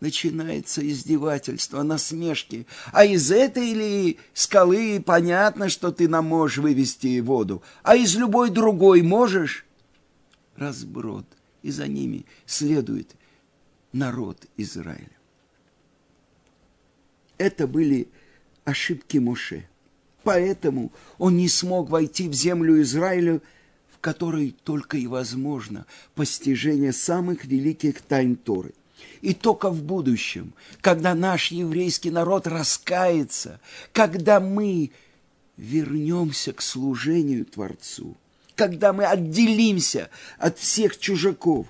начинается 0.00 0.86
издевательство, 0.86 1.82
насмешки. 1.82 2.66
А 2.92 3.04
из 3.04 3.30
этой 3.30 3.70
или 3.70 4.18
скалы 4.34 5.02
понятно, 5.04 5.68
что 5.68 5.90
ты 5.90 6.08
нам 6.08 6.26
можешь 6.26 6.58
вывести 6.58 7.20
воду, 7.20 7.62
а 7.82 7.96
из 7.96 8.16
любой 8.16 8.50
другой 8.50 9.02
можешь? 9.02 9.64
Разброд, 10.56 11.26
и 11.62 11.70
за 11.70 11.86
ними 11.86 12.26
следует 12.46 13.14
народ 13.92 14.46
Израиля. 14.56 15.10
Это 17.38 17.66
были 17.66 18.08
ошибки 18.64 19.18
Моше. 19.18 19.68
Поэтому 20.22 20.92
он 21.18 21.36
не 21.36 21.48
смог 21.48 21.88
войти 21.88 22.28
в 22.28 22.32
землю 22.32 22.80
Израиля, 22.82 23.40
в 23.92 23.98
которой 24.00 24.56
только 24.64 24.96
и 24.96 25.06
возможно 25.06 25.86
постижение 26.14 26.92
самых 26.92 27.44
великих 27.44 28.00
тайн 28.02 28.36
Торы– 28.36 28.74
и 29.20 29.34
только 29.34 29.70
в 29.70 29.82
будущем, 29.82 30.52
когда 30.80 31.14
наш 31.14 31.50
еврейский 31.50 32.10
народ 32.10 32.46
раскается, 32.46 33.60
когда 33.92 34.40
мы 34.40 34.90
вернемся 35.56 36.52
к 36.52 36.60
служению 36.62 37.44
Творцу, 37.44 38.16
когда 38.54 38.92
мы 38.92 39.04
отделимся 39.04 40.10
от 40.38 40.58
всех 40.58 40.98
чужаков, 40.98 41.66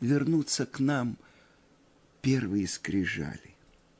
вернутся 0.00 0.66
к 0.66 0.80
нам 0.80 1.16
первые 2.24 2.66
скрижали, 2.66 3.54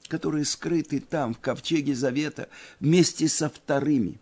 которые 0.09 0.47
скрыты 0.47 0.99
там, 0.99 1.35
в 1.35 1.41
ковчеге 1.41 1.95
Завета, 1.95 2.49
вместе 2.81 3.29
со 3.29 3.51
вторыми. 3.51 4.19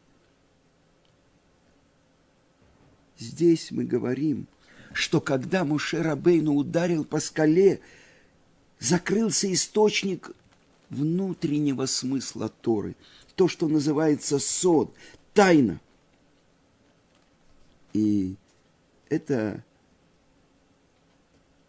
Здесь 3.17 3.71
мы 3.71 3.85
говорим, 3.85 4.49
что 4.95 5.21
когда 5.21 5.65
Муше 5.65 6.03
Рабейну 6.03 6.55
ударил 6.55 7.05
по 7.05 7.21
скале– 7.21 7.81
закрылся 8.83 9.51
источник 9.53 10.33
внутреннего 10.91 11.87
смысла 11.87 12.49
Торы, 12.49 12.97
то, 13.37 13.47
что 13.47 13.69
называется 13.69 14.41
сод, 14.41 14.93
тайна. 15.33 15.81
И 17.93 18.35
это 19.09 19.65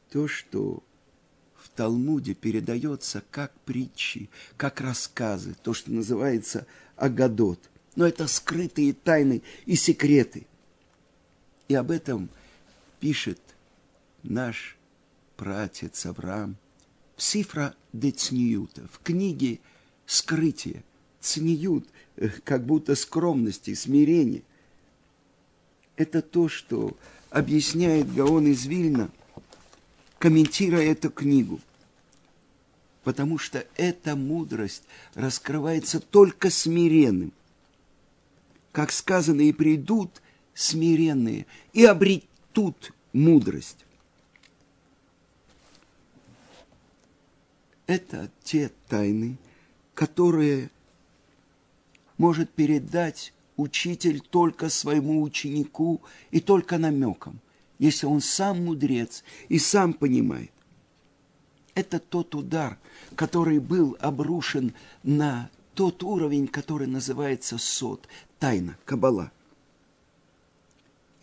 то, 0.09 0.27
что 0.27 0.81
в 1.55 1.69
Талмуде 1.69 2.33
передается 2.33 3.23
как 3.29 3.53
притчи, 3.59 4.29
как 4.57 4.81
рассказы, 4.81 5.55
то, 5.61 5.73
что 5.73 5.91
называется 5.91 6.65
Агадот. 6.95 7.59
Но 7.95 8.07
это 8.07 8.27
скрытые 8.27 8.93
тайны 8.93 9.43
и 9.67 9.75
секреты. 9.75 10.47
И 11.67 11.75
об 11.75 11.91
этом 11.91 12.29
пишет 13.03 13.41
наш 14.23 14.77
пратец 15.35 16.05
Авраам 16.05 16.55
в 17.17 17.21
Сифра 17.21 17.75
де 17.91 18.11
Цниюта, 18.11 18.87
в 18.89 18.99
книге 18.99 19.59
«Скрытие», 20.05 20.85
Цниют, 21.19 21.85
э, 22.15 22.29
как 22.29 22.65
будто 22.65 22.95
скромности, 22.95 23.73
смирение. 23.73 24.43
Это 25.97 26.21
то, 26.21 26.47
что 26.47 26.95
объясняет 27.29 28.13
Гаон 28.15 28.47
из 28.47 28.65
Вильна, 28.67 29.11
комментируя 30.17 30.89
эту 30.89 31.09
книгу. 31.09 31.59
Потому 33.03 33.37
что 33.37 33.67
эта 33.75 34.15
мудрость 34.15 34.83
раскрывается 35.13 35.99
только 35.99 36.49
смиренным. 36.49 37.33
Как 38.71 38.93
сказано, 38.93 39.41
и 39.41 39.51
придут 39.51 40.21
смиренные, 40.53 41.47
и 41.73 41.83
обретут 41.83 42.29
мудрость. 43.13 43.85
Это 47.85 48.29
те 48.43 48.71
тайны, 48.87 49.37
которые 49.93 50.69
может 52.17 52.49
передать 52.49 53.33
учитель 53.57 54.21
только 54.21 54.69
своему 54.69 55.21
ученику 55.21 56.01
и 56.31 56.39
только 56.39 56.77
намеком, 56.77 57.39
если 57.79 58.05
он 58.05 58.21
сам 58.21 58.65
мудрец 58.65 59.23
и 59.49 59.59
сам 59.59 59.93
понимает. 59.93 60.51
Это 61.75 61.99
тот 61.99 62.35
удар, 62.35 62.77
который 63.15 63.59
был 63.59 63.97
обрушен 63.99 64.73
на 65.03 65.49
тот 65.73 66.03
уровень, 66.03 66.47
который 66.47 66.87
называется 66.87 67.57
сот, 67.57 68.07
тайна, 68.39 68.77
кабала. 68.85 69.31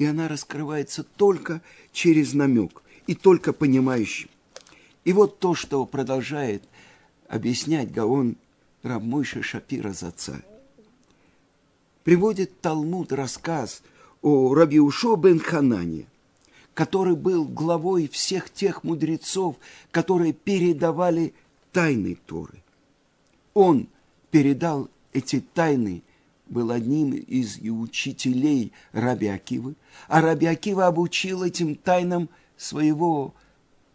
И 0.00 0.06
она 0.06 0.28
раскрывается 0.28 1.04
только 1.04 1.60
через 1.92 2.32
намек 2.32 2.82
и 3.06 3.14
только 3.14 3.52
понимающим. 3.52 4.30
И 5.04 5.12
вот 5.12 5.38
то, 5.40 5.54
что 5.54 5.84
продолжает 5.84 6.64
объяснять 7.28 7.92
Гаон 7.92 8.36
Рамойша 8.82 9.42
Шапира 9.42 9.92
Заца. 9.92 10.40
Приводит 12.02 12.62
Талмуд 12.62 13.12
рассказ 13.12 13.82
о 14.22 14.54
Рабиушо 14.54 15.16
бен 15.16 15.38
Ханане, 15.38 16.06
который 16.72 17.14
был 17.14 17.44
главой 17.44 18.08
всех 18.08 18.48
тех 18.48 18.82
мудрецов, 18.84 19.56
которые 19.90 20.32
передавали 20.32 21.34
тайны 21.72 22.16
Торы. 22.24 22.62
Он 23.52 23.86
передал 24.30 24.88
эти 25.12 25.40
тайны, 25.40 26.02
был 26.50 26.70
одним 26.70 27.12
из 27.12 27.58
учителей 27.58 28.72
Раби 28.92 29.28
Акивы, 29.28 29.74
а 30.08 30.20
Раби 30.20 30.46
Акива 30.46 30.86
обучил 30.86 31.42
этим 31.42 31.76
тайнам 31.76 32.28
своего 32.56 33.34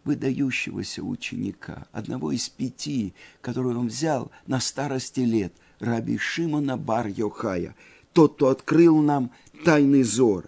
выдающегося 0.04 1.02
ученика, 1.02 1.86
одного 1.92 2.32
из 2.32 2.48
пяти, 2.48 3.12
которого 3.40 3.78
он 3.78 3.88
взял 3.88 4.30
на 4.46 4.60
старости 4.60 5.20
лет, 5.20 5.52
раби 5.78 6.16
Шимона 6.16 6.76
бар 6.76 7.08
Йохая, 7.08 7.74
тот, 8.12 8.34
кто 8.34 8.48
открыл 8.48 9.02
нам 9.02 9.30
тайный 9.64 10.02
зор. 10.02 10.46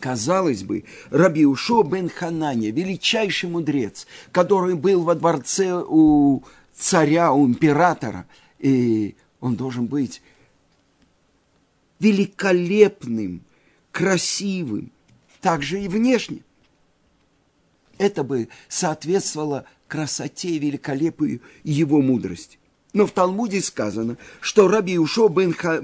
Казалось 0.00 0.62
бы, 0.62 0.84
Раби 1.10 1.44
Ушо 1.44 1.82
бен 1.82 2.08
Хананя, 2.08 2.70
величайший 2.70 3.50
мудрец, 3.50 4.06
который 4.30 4.76
был 4.76 5.02
во 5.02 5.16
дворце 5.16 5.74
у 5.74 6.44
царя, 6.72 7.32
у 7.32 7.44
императора, 7.44 8.26
и 8.60 9.16
он 9.40 9.56
должен 9.56 9.86
быть 9.86 10.22
великолепным, 12.00 13.42
красивым, 13.92 14.92
также 15.40 15.82
и 15.82 15.88
внешне. 15.88 16.42
Это 17.98 18.22
бы 18.22 18.48
соответствовало 18.68 19.64
красоте 19.88 20.50
и 20.50 20.58
великолепию 20.58 21.40
его 21.64 22.00
мудрости. 22.00 22.58
Но 22.92 23.06
в 23.06 23.10
Талмуде 23.10 23.60
сказано, 23.60 24.16
что 24.40 24.68
Раби 24.68 24.98
Ушо 24.98 25.28
бен, 25.28 25.52
Ха, 25.52 25.80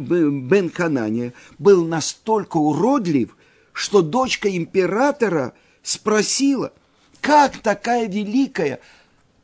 был 1.58 1.84
настолько 1.84 2.56
уродлив, 2.56 3.36
что 3.72 4.02
дочка 4.02 4.54
императора 4.56 5.52
спросила, 5.82 6.72
как 7.20 7.58
такая 7.58 8.08
великая, 8.08 8.80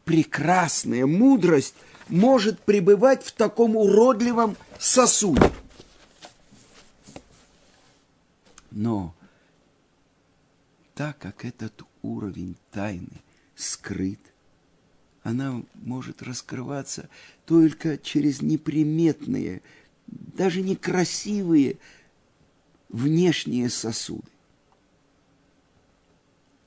прекрасная 0.05 1.07
мудрость 1.07 1.75
может 2.09 2.61
пребывать 2.61 3.25
в 3.25 3.33
таком 3.33 3.77
уродливом 3.77 4.57
сосуде. 4.79 5.51
Но 8.71 9.15
так 10.95 11.19
как 11.19 11.45
этот 11.45 11.85
уровень 12.03 12.57
тайны 12.71 13.23
скрыт, 13.57 14.21
она 15.23 15.63
может 15.75 16.23
раскрываться 16.23 17.09
только 17.47 17.99
через 17.99 18.43
неприметные, 18.43 19.63
даже 20.07 20.63
некрасивые 20.63 21.79
внешние 22.89 23.69
сосуды. 23.69 24.29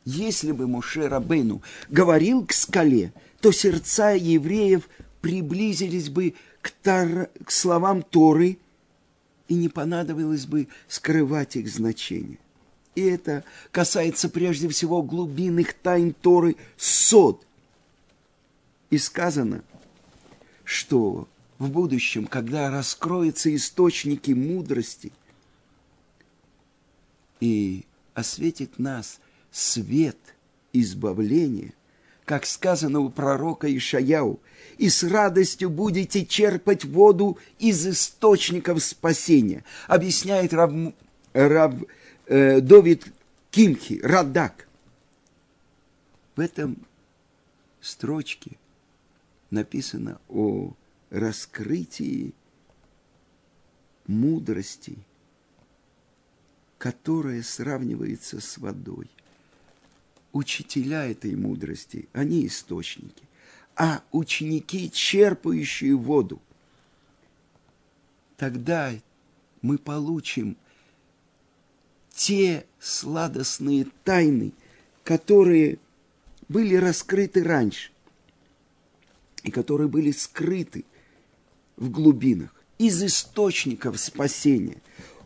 Если 0.05 0.51
бы 0.51 0.67
Муше 0.67 1.07
Рабейну 1.07 1.61
говорил 1.89 2.45
к 2.45 2.53
скале, 2.53 3.13
то 3.39 3.51
сердца 3.51 4.11
евреев 4.11 4.89
приблизились 5.21 6.09
бы 6.09 6.35
к, 6.61 6.71
тар... 6.71 7.29
к 7.43 7.51
словам 7.51 8.01
Торы, 8.01 8.57
и 9.47 9.55
не 9.55 9.69
понадобилось 9.69 10.45
бы 10.45 10.67
скрывать 10.87 11.55
их 11.55 11.67
значение. 11.67 12.39
И 12.95 13.01
это 13.01 13.43
касается 13.71 14.29
прежде 14.29 14.69
всего 14.69 15.01
глубинных 15.01 15.73
тайн 15.73 16.13
Торы 16.13 16.55
сод. 16.77 17.45
И 18.89 18.97
сказано, 18.97 19.63
что 20.63 21.27
в 21.57 21.69
будущем, 21.69 22.27
когда 22.27 22.69
раскроются 22.69 23.53
источники 23.55 24.31
мудрости 24.31 25.11
и 27.39 27.85
осветит 28.13 28.77
нас 28.77 29.19
свет 29.51 30.17
избавления, 30.71 31.73
как 32.25 32.45
сказано 32.45 32.99
у 32.99 33.09
пророка 33.09 33.75
Ишаяу, 33.75 34.39
и 34.77 34.89
с 34.89 35.03
радостью 35.03 35.69
будете 35.69 36.25
черпать 36.25 36.85
воду 36.85 37.37
из 37.59 37.85
источников 37.85 38.83
спасения, 38.83 39.63
объясняет 39.87 40.53
Рав, 40.53 40.71
Рав 41.33 41.75
э, 42.27 42.61
Довид 42.61 43.05
Кимхи, 43.51 43.99
Радак. 44.03 44.67
В 46.35 46.39
этом 46.39 46.77
строчке 47.81 48.57
написано 49.51 50.19
о 50.29 50.73
раскрытии 51.11 52.33
мудрости, 54.07 54.97
которая 56.79 57.43
сравнивается 57.43 58.41
с 58.41 58.57
водой. 58.57 59.09
Учителя 60.33 61.05
этой 61.05 61.35
мудрости, 61.35 62.09
они 62.11 62.47
источники, 62.47 63.23
а 63.75 64.03
ученики, 64.11 64.91
черпающие 64.91 65.95
воду. 65.95 66.41
Тогда 68.35 68.91
мы 69.61 69.77
получим 69.77 70.57
те 72.13 72.65
сладостные 72.79 73.87
тайны, 74.03 74.53
которые 75.03 75.77
были 76.49 76.75
раскрыты 76.75 77.43
раньше 77.43 77.91
и 79.43 79.51
которые 79.51 79.87
были 79.87 80.11
скрыты 80.11 80.83
в 81.77 81.89
глубинах, 81.89 82.53
из 82.77 83.03
источников 83.03 83.99
спасения. 83.99 84.81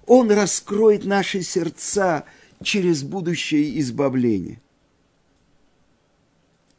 Он 0.06 0.30
раскроет 0.32 1.06
наши 1.06 1.42
сердца 1.44 2.26
через 2.62 3.04
будущее 3.04 3.80
избавление. 3.80 4.62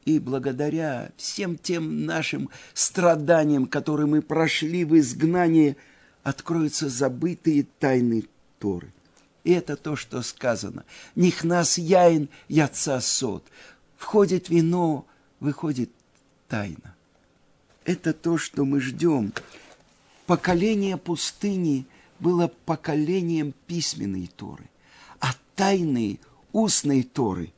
И 0.09 0.19
благодаря 0.19 1.11
всем 1.19 1.59
тем 1.59 2.07
нашим 2.07 2.49
страданиям, 2.73 3.67
которые 3.67 4.07
мы 4.07 4.23
прошли 4.23 4.87
в 4.87 4.99
изгнании, 4.99 5.77
откроются 6.23 6.89
забытые 6.89 7.67
тайны 7.79 8.25
Торы. 8.59 8.91
И 9.45 9.53
это 9.53 9.77
то, 9.77 9.97
что 9.97 10.23
сказано. 10.23 10.87
Нихнас 11.15 11.77
яин 11.77 12.31
яца 12.49 13.03
сот. 13.03 13.45
Входит 13.99 14.49
вино, 14.49 15.05
выходит 15.41 15.91
тайна. 16.49 16.97
Это 17.85 18.15
то, 18.15 18.39
что 18.39 18.65
мы 18.65 18.81
ждем. 18.81 19.35
Поколение 20.25 20.97
пустыни 20.97 21.87
было 22.19 22.51
поколением 22.65 23.53
письменной 23.67 24.31
Торы, 24.35 24.71
а 25.21 25.35
тайны 25.55 26.19
устной 26.53 27.03
Торы, 27.03 27.53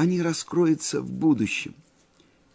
они 0.00 0.22
раскроются 0.22 1.02
в 1.02 1.12
будущем. 1.12 1.74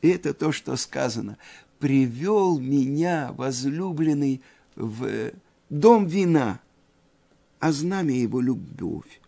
И 0.01 0.09
это 0.09 0.33
то, 0.33 0.51
что 0.51 0.75
сказано. 0.77 1.37
«Привел 1.77 2.57
меня 2.57 3.31
возлюбленный 3.37 4.41
в 4.75 5.31
дом 5.69 6.07
вина, 6.07 6.59
а 7.59 7.71
знамя 7.71 8.15
его 8.15 8.41
любовь. 8.41 9.21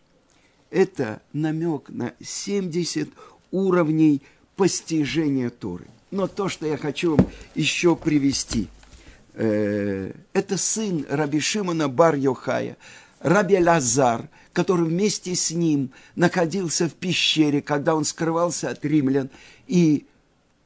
Это 0.72 1.22
намек 1.32 1.90
на 1.90 2.14
70 2.20 3.08
уровней 3.52 4.24
постижения 4.56 5.52
Торы. 5.52 5.86
Но 6.10 6.26
то, 6.26 6.50
что 6.50 6.66
я 6.66 6.78
хочу 6.78 7.18
вам 7.18 7.28
еще 7.54 7.96
привести, 7.96 8.68
э, 9.36 10.12
это 10.34 10.58
сын 10.58 11.06
Раби 11.08 11.40
Шимона 11.40 11.88
Бар 11.88 12.16
Йохая, 12.16 12.78
Раби 13.20 13.58
Лазар, 13.58 14.30
который 14.54 14.88
вместе 14.88 15.36
с 15.36 15.52
ним 15.52 15.92
находился 16.16 16.88
в 16.88 16.94
пещере, 16.94 17.62
когда 17.62 17.96
он 17.96 18.06
скрывался 18.06 18.70
от 18.70 18.84
римлян, 18.86 19.30
и 19.68 20.06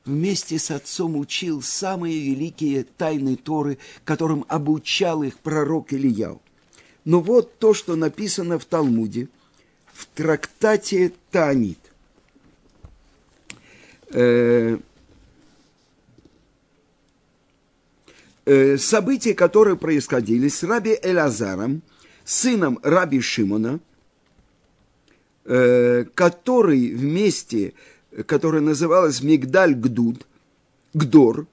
вместе 0.06 0.60
с 0.60 0.72
отцом 0.72 1.16
учил 1.16 1.62
самые 1.62 2.20
великие 2.20 2.84
тайны 2.84 3.36
Торы, 3.36 3.78
которым 4.04 4.46
обучал 4.48 5.24
их 5.24 5.38
пророк 5.40 5.94
Ильяу. 5.94 6.42
Но 7.06 7.20
вот 7.22 7.58
то, 7.58 7.74
что 7.74 7.96
написано 7.96 8.60
в 8.60 8.66
Талмуде, 8.66 9.30
в 9.94 10.06
трактате 10.08 11.14
Танит. 11.32 11.80
Э, 14.14 14.78
э, 18.46 18.78
события, 18.78 19.34
которые 19.34 19.78
происходили 19.78 20.48
с 20.48 20.64
Раби 20.64 20.98
Элазаром, 21.02 21.82
сыном 22.32 22.80
Раби 22.82 23.20
Шимона, 23.20 23.80
э, 25.44 26.06
который 26.16 26.94
вместе, 26.94 27.74
который 28.26 28.62
называлась 28.62 29.22
Мигдаль 29.22 29.76
Гдуд, 29.76 30.26
Гдор, 30.94 31.46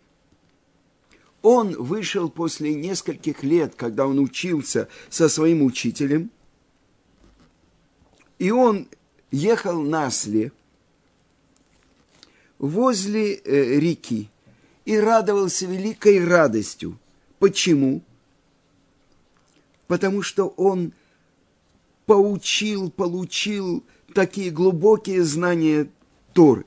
он 1.42 1.74
вышел 1.74 2.28
после 2.28 2.74
нескольких 2.74 3.42
лет, 3.42 3.74
когда 3.74 4.06
он 4.06 4.18
учился 4.20 4.88
со 5.08 5.28
своим 5.28 5.62
учителем, 5.62 6.30
и 8.38 8.52
он 8.52 8.88
ехал 9.32 9.82
на 9.82 10.06
осле 10.06 10.52
возле 12.58 13.34
э, 13.34 13.80
реки 13.80 14.30
и 14.84 14.96
радовался 14.96 15.66
великой 15.66 16.24
радостью. 16.24 16.98
Почему? 17.40 18.02
Потому 19.88 20.22
что 20.22 20.46
он 20.46 20.92
поучил, 22.06 22.90
получил 22.90 23.84
такие 24.14 24.50
глубокие 24.52 25.24
знания 25.24 25.90
Торы. 26.32 26.64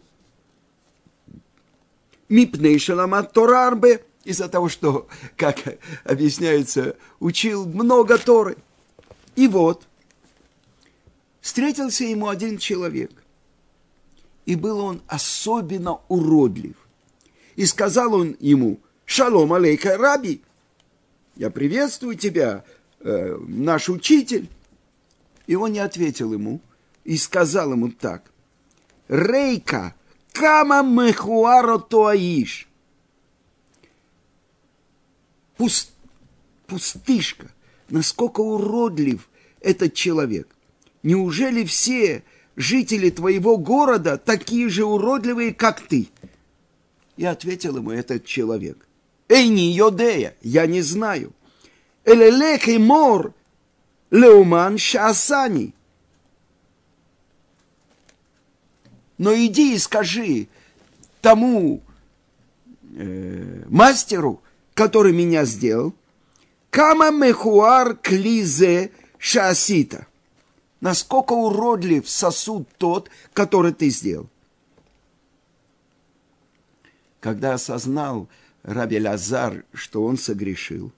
Мипней 2.28 2.78
шаламат 2.78 3.32
Торарбе– 3.32 4.04
из-за 4.24 4.48
того, 4.50 4.70
что, 4.70 5.08
как 5.36 5.58
объясняется, 6.04 6.96
учил 7.20 7.66
много 7.66 8.18
Торы. 8.18 8.58
И 9.36 9.48
вот, 9.48 9.88
встретился 11.40 12.04
ему 12.04 12.28
один 12.28 12.58
человек, 12.58 13.12
и 14.46 14.56
был 14.56 14.80
он 14.80 15.02
особенно 15.08 16.00
уродлив. 16.08 16.76
И 17.56 17.66
сказал 17.66 18.14
он 18.14 18.36
ему, 18.40 18.80
«Шалом 19.06 19.54
алейка, 19.54 19.98
раби! 19.98 20.42
Я 21.36 21.50
приветствую 21.50 22.16
тебя, 22.16 22.64
э, 23.04 23.38
наш 23.48 23.90
учитель!» 23.90 24.50
И 25.48 25.56
он 25.56 25.74
не 25.74 25.80
ответил 25.80 26.34
ему, 26.34 26.62
и 27.04 27.18
сказал 27.18 27.72
ему 27.72 27.90
так, 27.90 28.32
«Рейка, 29.08 29.96
кама 30.34 30.82
мехуаро 30.82 31.78
тоаиш!» 31.78 32.68
пуст, 35.62 35.92
пустышка, 36.66 37.52
насколько 37.90 38.42
уродлив 38.42 39.30
этот 39.60 39.94
человек. 39.94 40.48
Неужели 41.04 41.64
все 41.66 42.24
жители 42.56 43.12
твоего 43.12 43.58
города 43.58 44.18
такие 44.18 44.70
же 44.70 44.86
уродливые, 44.86 45.54
как 45.54 45.82
ты? 45.82 46.08
И 47.16 47.26
ответил 47.26 47.78
ему 47.78 47.92
этот 47.92 48.26
человек. 48.26 48.88
Эй, 49.30 49.50
не 49.50 49.72
Йодея, 49.72 50.36
я 50.42 50.66
не 50.66 50.82
знаю. 50.82 51.32
Элелех 52.06 52.68
и 52.68 52.78
мор 52.78 53.34
леуман 54.10 54.78
шасани. 54.78 55.74
Но 59.18 59.34
иди 59.36 59.76
и 59.76 59.78
скажи 59.78 60.48
тому 61.22 61.82
э, 62.96 63.64
мастеру, 63.70 64.42
который 64.74 65.14
меня 65.14 65.46
сделал, 65.46 65.94
кама 66.72 67.12
мехуар 67.12 67.96
клизе 67.96 68.92
шасита. 69.20 70.08
Насколько 70.80 71.34
уродлив 71.34 72.10
сосуд 72.10 72.68
тот, 72.80 73.12
который 73.34 73.72
ты 73.72 73.90
сделал. 73.90 74.28
Когда 77.20 77.54
осознал 77.54 78.28
Раби 78.64 79.00
Лазар, 79.00 79.64
что 79.74 80.04
он 80.04 80.18
согрешил, 80.18 80.92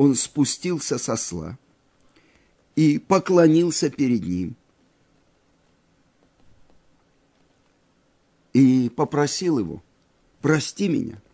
он 0.00 0.14
спустился 0.14 0.96
со 0.96 1.14
сла 1.14 1.58
и 2.74 2.98
поклонился 2.98 3.90
перед 3.90 4.22
ним. 4.22 4.56
И 8.54 8.88
попросил 8.96 9.58
его, 9.58 9.82
прости 10.40 10.88
меня– 10.88 11.20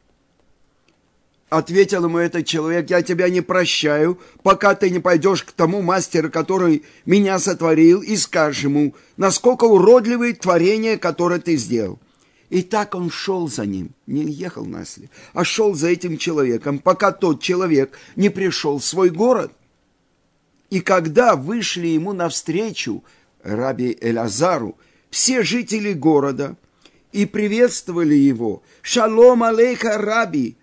Ответил 1.49 2.07
ему 2.07 2.19
этот 2.19 2.45
человек, 2.45 2.91
я 2.91 3.03
тебя 3.03 3.29
не 3.29 3.41
прощаю, 3.41 4.19
пока 4.43 4.75
ты 4.75 4.91
не 4.91 4.99
пойдешь 4.99 5.45
к 5.45 5.53
тому 5.53 5.81
мастеру, 5.81 6.29
который 6.29 6.85
меня 7.05 7.39
сотворил, 7.39 8.03
и 8.03 8.17
скажешь 8.17 8.65
ему, 8.65 8.97
насколько 9.17 9.63
уродливые 9.63 10.35
творения, 10.35 10.99
которое 10.99 11.39
ты 11.39 11.57
сделал. 11.57 12.01
И 12.49 12.63
так 12.63 12.95
он 12.95 13.11
шел 13.11 13.49
за 13.49 13.67
ним, 13.67 13.91
не 14.07 14.23
ехал 14.25 14.65
насли, 14.65 15.11
а 15.33 15.45
шел 15.45 15.75
за 15.75 15.89
этим 15.89 16.17
человеком, 16.17 16.79
пока 16.79 17.11
тот 17.11 17.43
человек 17.43 17.99
не 18.15 18.29
пришел 18.29 18.79
в 18.79 18.85
свой 18.85 19.11
город. 19.11 19.53
И 20.71 20.81
когда 20.81 21.35
вышли 21.35 21.89
ему 21.89 22.13
навстречу 22.13 23.03
раби 23.43 23.97
Элазару 24.01 24.79
все 25.11 25.43
жители 25.43 25.93
города 25.93 26.57
и 27.13 27.27
приветствовали 27.27 28.15
его, 28.15 28.63
«Шалом 28.83 29.43
алейха, 29.43 29.99
раби!» 29.99 30.57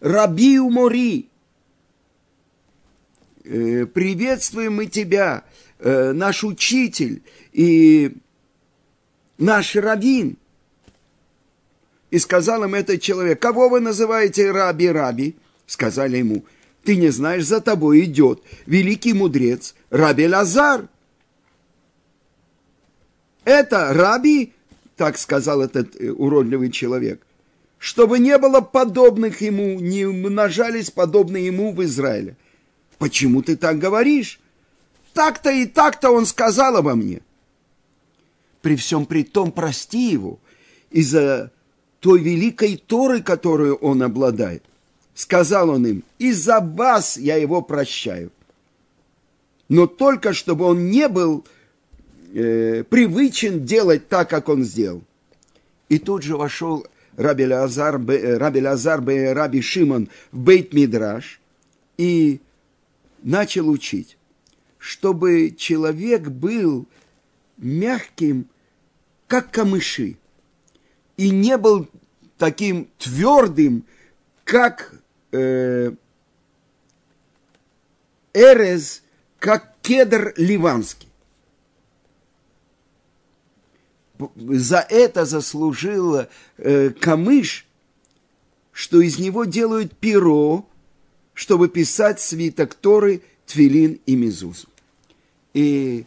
Раби 0.00 0.58
Умори, 0.58 1.28
э, 3.44 3.84
приветствуем 3.84 4.76
мы 4.76 4.86
тебя, 4.86 5.44
э, 5.78 6.12
наш 6.12 6.42
учитель 6.42 7.22
и 7.52 8.16
наш 9.36 9.76
раввин. 9.76 10.38
И 12.10 12.18
сказал 12.18 12.64
им 12.64 12.74
этот 12.74 13.00
человек, 13.00 13.40
кого 13.40 13.68
вы 13.68 13.80
называете 13.80 14.50
раби-раби? 14.50 15.36
Сказали 15.66 16.16
ему, 16.18 16.44
ты 16.84 16.96
не 16.96 17.10
знаешь, 17.10 17.44
за 17.44 17.60
тобой 17.60 18.04
идет 18.04 18.42
великий 18.66 19.12
мудрец 19.12 19.74
Раби 19.90 20.26
Лазар. 20.26 20.88
Это 23.44 23.92
раби, 23.92 24.52
так 24.96 25.18
сказал 25.18 25.62
этот 25.62 25.96
э, 26.00 26.10
уродливый 26.10 26.70
человек, 26.70 27.26
чтобы 27.78 28.18
не 28.18 28.36
было 28.38 28.60
подобных 28.60 29.40
ему, 29.40 29.80
не 29.80 30.04
умножались 30.04 30.90
подобные 30.90 31.46
ему 31.46 31.72
в 31.72 31.82
Израиле. 31.84 32.36
Почему 32.98 33.42
ты 33.42 33.56
так 33.56 33.78
говоришь? 33.78 34.40
Так-то 35.14 35.50
и 35.50 35.66
так-то 35.66 36.10
он 36.10 36.26
сказал 36.26 36.76
обо 36.76 36.94
мне. 36.94 37.22
При 38.60 38.76
всем 38.76 39.06
при 39.06 39.24
том 39.24 39.52
прости 39.52 40.10
его 40.10 40.38
из-за 40.90 41.50
той 42.00 42.20
великой 42.20 42.76
Торы, 42.76 43.22
которую 43.22 43.76
он 43.76 44.02
обладает. 44.02 44.64
Сказал 45.14 45.70
он 45.70 45.86
им, 45.86 46.04
из-за 46.18 46.60
вас 46.60 47.16
я 47.16 47.36
его 47.36 47.62
прощаю. 47.62 48.32
Но 49.68 49.86
только 49.86 50.32
чтобы 50.32 50.64
он 50.64 50.90
не 50.90 51.08
был 51.08 51.44
э, 52.32 52.84
привычен 52.88 53.64
делать 53.64 54.08
так, 54.08 54.30
как 54.30 54.48
он 54.48 54.64
сделал. 54.64 55.02
И 55.88 55.98
тут 55.98 56.22
же 56.22 56.36
вошел 56.36 56.86
Раби 57.16 57.46
Лазар, 57.46 58.00
Раби 58.04 58.62
Лазар 58.62 59.04
Раби 59.04 59.60
Шимон 59.60 60.08
в 60.32 60.38
Бейт 60.38 60.72
Мидраш 60.72 61.40
и 61.98 62.40
начал 63.22 63.68
учить, 63.68 64.16
чтобы 64.78 65.54
человек 65.56 66.28
был 66.28 66.86
мягким, 67.58 68.46
как 69.26 69.50
камыши, 69.50 70.16
и 71.20 71.28
не 71.28 71.58
был 71.58 71.86
таким 72.38 72.88
твердым, 72.96 73.84
как 74.44 74.94
э, 75.32 75.92
Эрез, 78.32 79.02
как 79.38 79.74
кедр 79.82 80.32
ливанский. 80.38 81.08
за 84.36 84.78
это 84.78 85.26
заслужил 85.26 86.26
э, 86.56 86.90
камыш, 86.90 87.66
что 88.72 89.02
из 89.02 89.18
него 89.18 89.44
делают 89.44 89.94
перо, 89.98 90.66
чтобы 91.34 91.68
писать 91.68 92.18
свиток 92.18 92.74
Торы, 92.74 93.20
Твилин 93.44 94.00
и 94.06 94.16
Мезузу. 94.16 94.68
И 95.52 96.06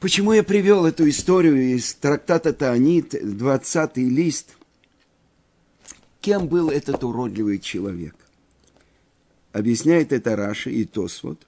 почему 0.00 0.32
я 0.32 0.42
привел 0.42 0.86
эту 0.86 1.08
историю 1.08 1.76
из 1.76 1.94
трактата 1.94 2.52
Таанит, 2.52 3.14
20 3.22 3.96
лист? 3.98 4.56
Кем 6.20 6.48
был 6.48 6.70
этот 6.70 7.04
уродливый 7.04 7.58
человек? 7.58 8.16
Объясняет 9.52 10.12
это 10.12 10.36
Раша 10.36 10.70
и 10.70 10.84
Тосвот, 10.84 11.46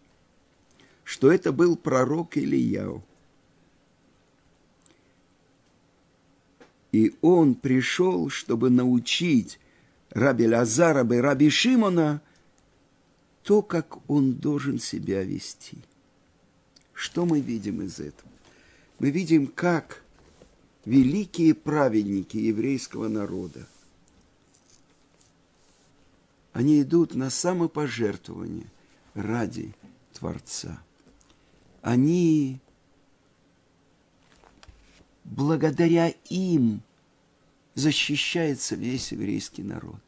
что 1.04 1.32
это 1.32 1.52
был 1.52 1.76
пророк 1.76 2.36
Ильяу. 2.36 3.02
И 6.92 7.14
он 7.22 7.54
пришел, 7.54 8.28
чтобы 8.28 8.68
научить 8.70 9.58
раби 10.10 10.46
Лазара 10.46 11.06
и 11.06 11.18
раби 11.18 11.48
Шимона 11.48 12.20
то, 13.42 13.62
как 13.62 13.98
он 14.10 14.34
должен 14.34 14.78
себя 14.78 15.22
вести. 15.22 15.78
Что 16.92 17.24
мы 17.24 17.40
видим 17.40 17.82
из 17.82 17.98
этого? 17.98 18.30
Мы 19.02 19.10
видим, 19.10 19.48
как 19.48 20.00
великие 20.84 21.54
праведники 21.54 22.36
еврейского 22.36 23.08
народа, 23.08 23.66
они 26.52 26.80
идут 26.82 27.16
на 27.16 27.28
самопожертвование 27.28 28.68
ради 29.14 29.74
Творца. 30.12 30.80
Они 31.80 32.60
благодаря 35.24 36.14
им 36.28 36.80
защищается 37.74 38.76
весь 38.76 39.10
еврейский 39.10 39.64
народ. 39.64 39.98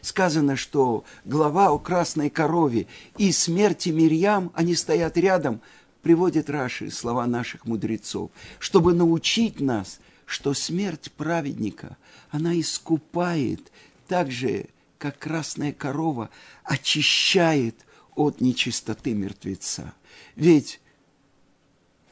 Сказано, 0.00 0.56
что 0.56 1.04
глава 1.26 1.68
о 1.68 1.78
красной 1.78 2.30
корове 2.30 2.86
и 3.18 3.30
смерти 3.30 3.90
Мирьям, 3.90 4.50
они 4.54 4.74
стоят 4.74 5.18
рядом, 5.18 5.60
приводит 6.02 6.50
Раши 6.50 6.90
слова 6.90 7.26
наших 7.26 7.66
мудрецов, 7.66 8.30
чтобы 8.58 8.94
научить 8.94 9.60
нас, 9.60 10.00
что 10.26 10.54
смерть 10.54 11.10
праведника, 11.16 11.96
она 12.30 12.58
искупает 12.58 13.72
так 14.06 14.30
же, 14.30 14.66
как 14.98 15.18
красная 15.18 15.72
корова 15.72 16.30
очищает 16.64 17.76
от 18.14 18.40
нечистоты 18.40 19.14
мертвеца. 19.14 19.94
Ведь 20.34 20.80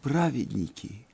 праведники– 0.02 1.02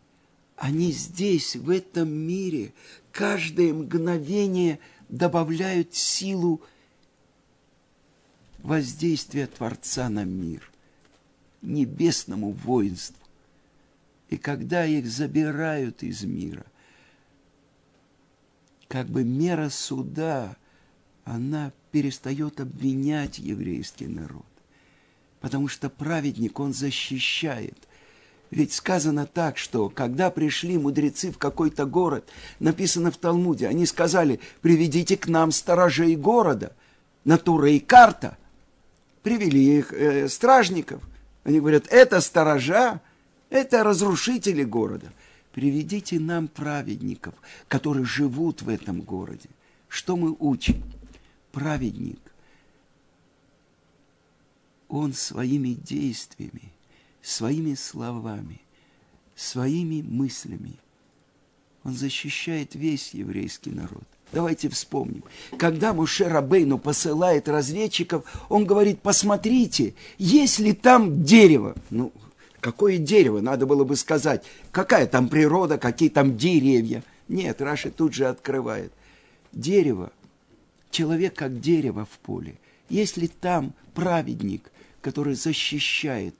они 0.63 0.93
здесь, 0.93 1.57
в 1.57 1.71
этом 1.71 2.09
мире, 2.09 2.73
каждое 3.11 3.75
мгновение 3.75 4.79
добавляют 5.09 5.97
силу 5.97 6.63
воздействия 8.59 9.49
Творца 9.49 10.09
на 10.09 10.23
мир, 10.23 10.71
небесному 11.63 12.53
воинству. 12.53 13.17
И 14.29 14.37
когда 14.37 14.85
их 14.85 15.07
забирают 15.07 16.03
из 16.03 16.25
мира, 16.25 16.65
как 18.89 19.07
бы 19.07 19.25
мера 19.25 19.69
суда, 19.69 20.57
она 21.25 21.73
перестает 21.91 22.61
обвинять 22.61 23.39
еврейский 23.39 24.07
народ. 24.07 24.47
Потому 25.41 25.69
что 25.69 25.89
праведник, 25.89 26.61
он 26.61 26.73
защищает– 26.73 27.77
ведь 28.53 28.75
сказано 28.75 29.25
так, 29.25 29.57
что 29.57 29.89
когда 29.89 30.31
пришли 30.31 30.77
мудрецы 30.77 31.33
в 31.33 31.39
какой-то 31.39 31.87
город, 31.87 32.29
написано 32.61 33.11
в 33.11 33.17
Талмуде, 33.17 33.67
они 33.67 33.87
сказали, 33.87 34.41
приведите 34.61 35.17
к 35.17 35.27
нам 35.27 35.53
сторожей 35.53 36.17
города, 36.17 36.77
натура 37.25 37.71
и 37.71 37.81
карта. 37.81 38.37
Привели 39.23 39.79
их 39.79 39.95
э, 39.95 40.29
стражников. 40.29 41.03
Они 41.45 41.61
говорят, 41.61 41.87
это 41.89 42.21
сторожа, 42.21 43.01
это 43.51 43.83
разрушители 43.85 44.65
города. 44.65 45.13
Приведите 45.53 46.19
нам 46.19 46.49
праведников, 46.49 47.35
которые 47.69 48.05
живут 48.05 48.63
в 48.63 48.69
этом 48.69 49.01
городе. 49.03 49.51
Что 49.89 50.17
мы 50.17 50.35
учим? 50.39 50.83
Праведник, 51.53 52.21
он 54.89 55.13
своими 55.13 55.75
действиями 55.75 56.73
своими 57.23 57.75
словами, 57.75 58.61
своими 59.35 60.03
мыслями. 60.03 60.79
Он 61.85 61.95
защищает 61.95 62.75
весь 62.75 63.15
еврейский 63.15 63.71
народ. 63.71 64.07
Давайте 64.33 64.71
вспомним. 64.71 65.25
Когда 65.59 65.93
Муше 65.93 66.25
Рабейну 66.25 66.79
посылает 66.79 67.49
разведчиков, 67.49 68.25
он 68.49 68.65
говорит, 68.65 69.01
посмотрите, 69.01 69.95
есть 70.19 70.59
ли 70.59 70.73
там 70.73 71.23
дерево. 71.23 71.75
Ну, 71.91 72.13
какое 72.61 72.97
дерево, 72.97 73.41
надо 73.41 73.67
было 73.67 73.85
бы 73.85 73.95
сказать. 73.95 74.45
Какая 74.71 75.07
там 75.07 75.29
природа, 75.29 75.77
какие 75.77 76.09
там 76.09 76.37
деревья. 76.37 77.05
Нет, 77.29 77.61
Раши 77.61 77.91
тут 77.91 78.15
же 78.15 78.27
открывает. 78.27 78.93
Дерево, 79.53 80.11
человек 80.91 81.35
как 81.35 81.61
дерево 81.61 82.07
в 82.11 82.19
поле. 82.19 82.59
Если 82.89 83.27
там 83.27 83.75
праведник, 83.95 84.73
который 85.03 85.35
защищает 85.35 86.35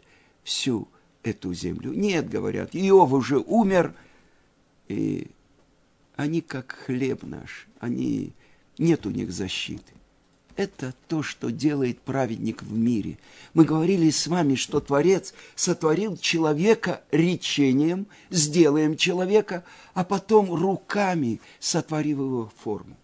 всю 0.45 0.89
эту 1.23 1.53
землю. 1.53 1.93
Нет, 1.93 2.29
говорят, 2.29 2.71
Иов 2.73 3.13
уже 3.13 3.39
умер, 3.39 3.95
и 4.89 5.29
они 6.17 6.41
как 6.41 6.73
хлеб 6.87 7.23
наш, 7.23 7.67
они, 7.81 8.33
нет 8.79 9.07
у 9.07 9.11
них 9.11 9.33
защиты. 9.33 9.93
Это 10.55 10.95
то, 11.09 11.23
что 11.23 11.51
делает 11.51 12.01
праведник 12.01 12.63
в 12.63 12.73
мире. 12.73 13.19
Мы 13.55 13.65
говорили 13.65 14.11
с 14.11 14.27
вами, 14.27 14.55
что 14.55 14.81
Творец 14.81 15.33
сотворил 15.55 16.19
человека 16.19 17.03
речением, 17.11 18.07
сделаем 18.29 18.97
человека, 18.97 19.65
а 19.95 20.05
потом 20.05 20.53
руками 20.53 21.41
сотворив 21.59 22.19
его 22.19 22.53
форму. 22.63 22.97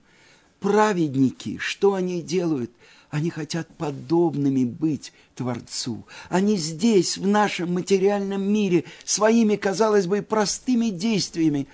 Праведники, 0.60 1.56
что 1.58 1.94
они 1.94 2.20
делают? 2.20 2.70
Они 3.10 3.30
хотят 3.30 3.66
подобными 3.78 4.64
быть 4.64 5.14
Творцу. 5.34 6.04
Они 6.28 6.58
здесь, 6.58 7.16
в 7.16 7.26
нашем 7.26 7.72
материальном 7.72 8.42
мире, 8.42 8.84
своими, 9.06 9.56
казалось 9.56 10.06
бы, 10.06 10.20
простыми 10.20 10.90
действиями, 10.90 11.66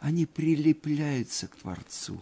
они 0.00 0.26
прилепляются 0.26 1.48
к 1.48 1.56
Творцу. 1.56 2.20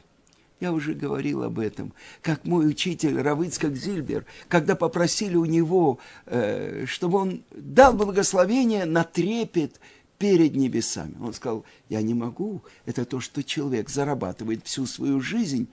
Я 0.59 0.73
уже 0.73 0.95
говорил 0.95 1.43
об 1.43 1.59
этом, 1.59 1.93
как 2.23 2.45
мой 2.47 2.67
учитель 2.67 3.21
Равыцкак 3.21 3.77
Зильбер, 3.77 4.25
когда 4.49 4.75
попросили 4.75 5.37
у 5.37 5.45
него, 5.45 5.99
э, 6.25 6.87
чтобы 6.87 7.19
он 7.19 7.43
дал 7.51 7.93
благословение 7.93 8.87
на 8.87 9.05
трепет 9.05 9.79
перед 10.19 10.55
небесами. 10.55 11.15
Он 11.21 11.35
сказал, 11.35 11.67
я 11.91 12.01
не 12.01 12.15
могу, 12.15 12.63
это 12.87 13.05
то, 13.05 13.21
что 13.21 13.45
человек 13.45 13.91
зарабатывает 13.91 14.65
всю 14.65 14.87
свою 14.87 15.21
жизнь 15.21 15.69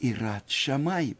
и 0.00 0.14
рад 0.14 0.44
шамай. 0.48 1.14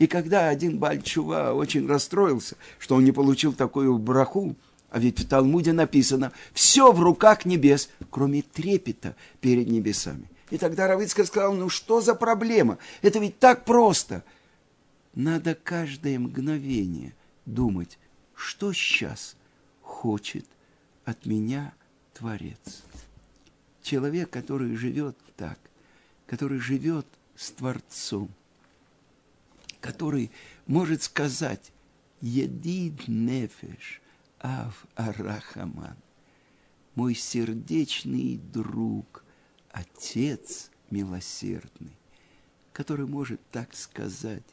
И 0.00 0.08
когда 0.08 0.48
один 0.48 0.78
Бальчува 0.78 1.52
очень 1.52 1.86
расстроился, 1.86 2.56
что 2.80 2.96
он 2.96 3.04
не 3.04 3.12
получил 3.12 3.52
такую 3.52 3.98
браху, 3.98 4.56
а 4.92 4.98
ведь 4.98 5.20
в 5.20 5.26
Талмуде 5.26 5.72
написано, 5.72 6.32
все 6.52 6.92
в 6.92 7.00
руках 7.00 7.46
небес, 7.46 7.88
кроме 8.10 8.42
трепета 8.42 9.16
перед 9.40 9.68
небесами. 9.68 10.28
И 10.50 10.58
тогда 10.58 10.86
Равицкий 10.86 11.24
сказал, 11.24 11.54
ну 11.54 11.70
что 11.70 12.02
за 12.02 12.14
проблема? 12.14 12.76
Это 13.00 13.18
ведь 13.18 13.38
так 13.38 13.64
просто. 13.64 14.22
Надо 15.14 15.54
каждое 15.54 16.18
мгновение 16.18 17.14
думать, 17.46 17.98
что 18.34 18.74
сейчас 18.74 19.34
хочет 19.80 20.44
от 21.06 21.24
меня 21.24 21.72
Творец. 22.12 22.82
Человек, 23.82 24.28
который 24.28 24.76
живет 24.76 25.16
так, 25.38 25.58
который 26.26 26.58
живет 26.58 27.06
с 27.34 27.50
Творцом, 27.50 28.28
который 29.80 30.30
может 30.66 31.02
сказать 31.02 31.72
«Едид 32.20 33.08
нефеш 33.08 34.01
ав 34.42 34.86
арахаман», 34.94 35.96
мой 36.94 37.14
сердечный 37.14 38.36
друг, 38.36 39.24
Отец 39.70 40.70
милосердный, 40.90 41.96
который 42.72 43.06
может 43.06 43.40
так 43.50 43.74
сказать. 43.74 44.44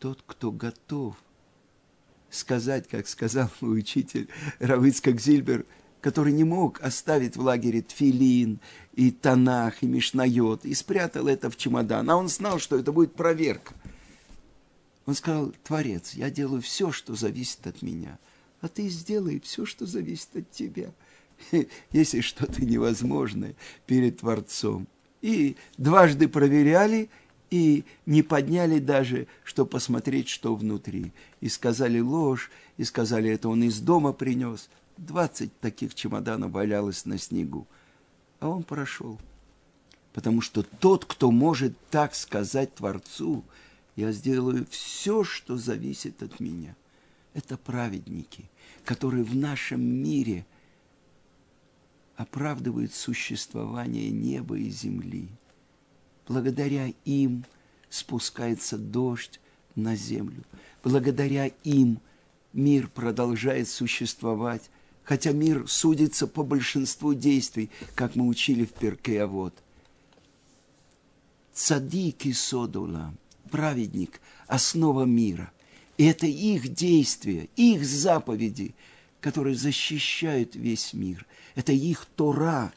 Тот, 0.00 0.22
кто 0.26 0.50
готов 0.50 1.16
сказать, 2.28 2.88
как 2.88 3.06
сказал 3.06 3.48
мой 3.60 3.78
учитель 3.78 4.28
Равыцкак 4.58 5.20
Зильбер, 5.20 5.64
который 6.00 6.32
не 6.32 6.44
мог 6.44 6.80
оставить 6.82 7.36
в 7.36 7.40
лагере 7.40 7.80
тфилин 7.80 8.60
и 8.92 9.12
танах, 9.12 9.82
и 9.82 9.86
мишнайот, 9.86 10.64
и 10.64 10.74
спрятал 10.74 11.28
это 11.28 11.48
в 11.48 11.56
чемодан. 11.56 12.10
А 12.10 12.16
он 12.16 12.28
знал, 12.28 12.58
что 12.58 12.76
это 12.76 12.92
будет 12.92 13.14
проверка. 13.14 13.72
Он 15.06 15.14
сказал, 15.14 15.52
Творец, 15.62 16.14
я 16.14 16.30
делаю 16.30 16.62
все, 16.62 16.90
что 16.90 17.14
зависит 17.14 17.66
от 17.66 17.82
меня, 17.82 18.18
а 18.60 18.68
ты 18.68 18.88
сделай 18.88 19.40
все, 19.40 19.66
что 19.66 19.86
зависит 19.86 20.34
от 20.36 20.50
тебя– 20.50 20.92
если 21.92 22.20
что-то 22.20 22.64
невозможное 22.64 23.54
перед 23.86 24.20
Творцом. 24.20 24.86
И 25.22 25.56
дважды 25.78 26.28
проверяли, 26.28 27.08
и 27.50 27.84
не 28.04 28.22
подняли 28.22 28.78
даже, 28.78 29.26
чтобы 29.44 29.70
посмотреть, 29.70 30.28
что 30.28 30.54
внутри. 30.54 31.12
И 31.40 31.48
сказали 31.48 32.00
ложь, 32.00 32.50
и 32.76 32.84
сказали, 32.84 33.30
это 33.30 33.48
он 33.48 33.62
из 33.62 33.80
дома 33.80 34.12
принес. 34.12 34.68
Двадцать 34.96 35.58
таких 35.60 35.94
чемоданов 35.94 36.52
валялось 36.52 37.04
на 37.06 37.18
снегу. 37.18 37.66
А 38.40 38.48
он 38.48 38.64
прошел. 38.64 39.18
Потому 40.12 40.40
что 40.40 40.62
тот, 40.62 41.04
кто 41.04 41.30
может 41.30 41.76
так 41.90 42.14
сказать 42.14 42.74
Творцу, 42.74 43.44
я 43.96 44.12
сделаю 44.12 44.66
все, 44.70 45.24
что 45.24 45.56
зависит 45.56 46.22
от 46.22 46.40
меня. 46.40 46.76
Это 47.32 47.56
праведники, 47.56 48.50
которые 48.84 49.24
в 49.24 49.34
нашем 49.34 49.80
мире– 49.82 50.46
оправдывают 52.16 52.94
существование 52.94 54.10
неба 54.10 54.56
и 54.58 54.68
земли. 54.70 55.28
Благодаря 56.28 56.92
им 57.04 57.44
спускается 57.88 58.78
дождь 58.78 59.40
на 59.74 59.96
землю. 59.96 60.44
Благодаря 60.82 61.46
им 61.64 62.00
мир 62.52 62.88
продолжает 62.88 63.68
существовать, 63.68 64.70
хотя 65.02 65.32
мир 65.32 65.68
судится 65.68 66.26
по 66.26 66.42
большинству 66.42 67.14
действий, 67.14 67.70
как 67.94 68.14
мы 68.14 68.26
учили 68.26 68.64
в 68.64 68.72
Перке 68.72 69.26
вот. 69.26 69.54
Цадик 71.52 72.26
и 72.26 72.32
Содула, 72.32 73.14
праведник, 73.50 74.20
основа 74.46 75.04
мира. 75.04 75.52
И 75.96 76.04
это 76.04 76.26
их 76.26 76.68
действия, 76.68 77.48
их 77.56 77.84
заповеди– 77.84 78.74
которые 79.24 79.56
защищают 79.56 80.54
весь 80.54 80.92
мир. 80.92 81.24
Это 81.54 81.72
их 81.72 82.04
Тора, 82.04 82.74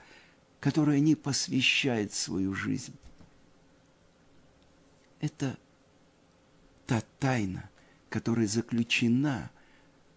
которой 0.61 0.95
они 0.95 1.13
посвящают 1.13 2.13
свою 2.13 2.53
жизнь. 2.53 2.95
Это 5.19 5.57
та 6.85 7.03
тайна, 7.19 7.69
которая 8.07 8.47
заключена 8.47 9.51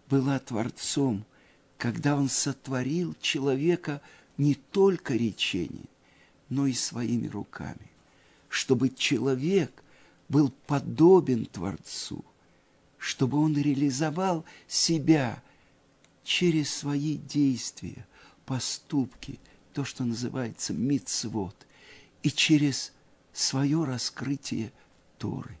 была 0.09 0.39
Творцом, 0.39 1.25
когда 1.77 2.15
Он 2.15 2.29
сотворил 2.29 3.13
человека 3.19 4.01
не 4.37 4.55
только 4.55 5.15
речением, 5.15 5.89
но 6.47 6.65
и 6.65 6.71
своими 6.71 7.27
руками, 7.27 7.91
чтобы 8.47 8.87
человек 8.87 9.83
был 10.31 10.51
подобен 10.65 11.45
Творцу, 11.45 12.25
чтобы 12.97 13.37
он 13.37 13.55
реализовал 13.55 14.45
себя– 14.67 15.43
через 16.23 16.73
свои 16.73 17.17
действия, 17.17 18.07
поступки, 18.45 19.39
то, 19.73 19.83
что 19.83 20.03
называется 20.03 20.73
мицвод, 20.73 21.55
и 22.23 22.29
через 22.29 22.93
свое 23.33 23.83
раскрытие 23.83 24.71
Торы 25.17 25.57